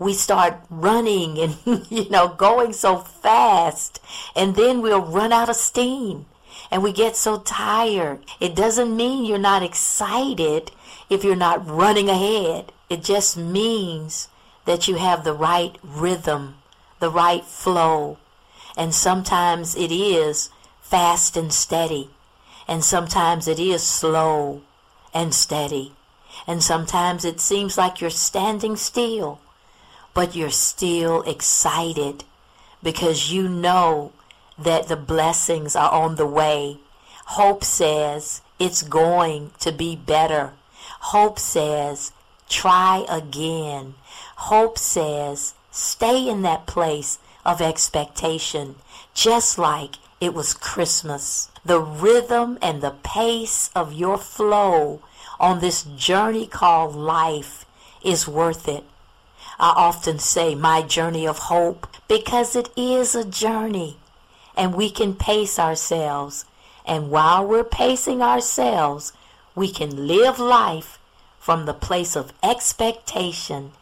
[0.00, 4.00] We start running and, you know, going so fast
[4.34, 6.26] and then we'll run out of steam
[6.70, 8.20] and we get so tired.
[8.40, 10.72] It doesn't mean you're not excited
[11.08, 12.72] if you're not running ahead.
[12.88, 14.28] It just means
[14.64, 16.56] that you have the right rhythm,
[16.98, 18.18] the right flow.
[18.76, 22.10] And sometimes it is fast and steady.
[22.66, 24.62] And sometimes it is slow
[25.12, 25.92] and steady.
[26.46, 29.40] And sometimes it seems like you're standing still,
[30.14, 32.24] but you're still excited
[32.82, 34.12] because you know
[34.58, 36.78] that the blessings are on the way.
[37.26, 40.52] Hope says it's going to be better.
[41.00, 42.12] Hope says
[42.48, 43.94] try again.
[44.36, 48.76] Hope says stay in that place of expectation,
[49.14, 51.50] just like it was Christmas.
[51.64, 55.00] The rhythm and the pace of your flow
[55.38, 57.64] on this journey called life
[58.02, 58.84] is worth it.
[59.60, 63.98] I often say my journey of hope because it is a journey
[64.56, 66.46] and we can pace ourselves.
[66.86, 69.12] And while we're pacing ourselves,
[69.54, 70.98] we can live life
[71.38, 73.72] from the place of expectation,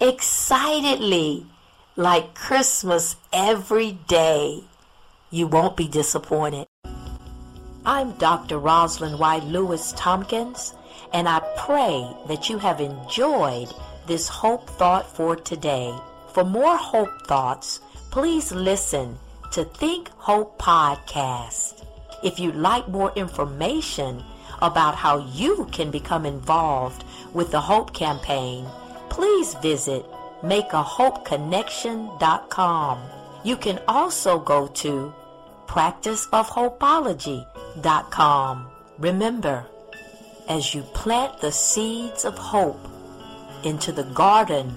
[0.00, 1.46] excitedly,
[1.94, 4.64] like Christmas every day.
[5.30, 6.66] You won't be disappointed.
[7.86, 8.58] I'm Dr.
[8.58, 10.74] Rosalind White Lewis Tompkins,
[11.12, 13.72] and I pray that you have enjoyed
[14.08, 15.94] this hope thought for today.
[16.32, 17.78] For more hope thoughts,
[18.10, 19.16] please listen
[19.52, 21.84] to Think Hope Podcast.
[22.24, 24.24] If you'd like more information
[24.60, 27.04] about how you can become involved
[27.34, 28.64] with the Hope Campaign,
[29.10, 30.06] please visit
[30.42, 32.98] makeahopeconnection.com.
[33.44, 35.12] You can also go to
[35.66, 38.66] practiceofhopeology.com.
[38.98, 39.66] Remember,
[40.48, 42.80] as you plant the seeds of hope
[43.64, 44.76] into the garden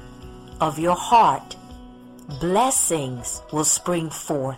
[0.60, 1.56] of your heart,
[2.40, 4.58] blessings will spring forth.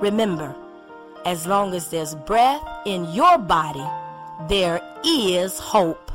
[0.00, 0.54] Remember,
[1.24, 3.84] as long as there's breath in your body,
[4.48, 6.10] there is hope.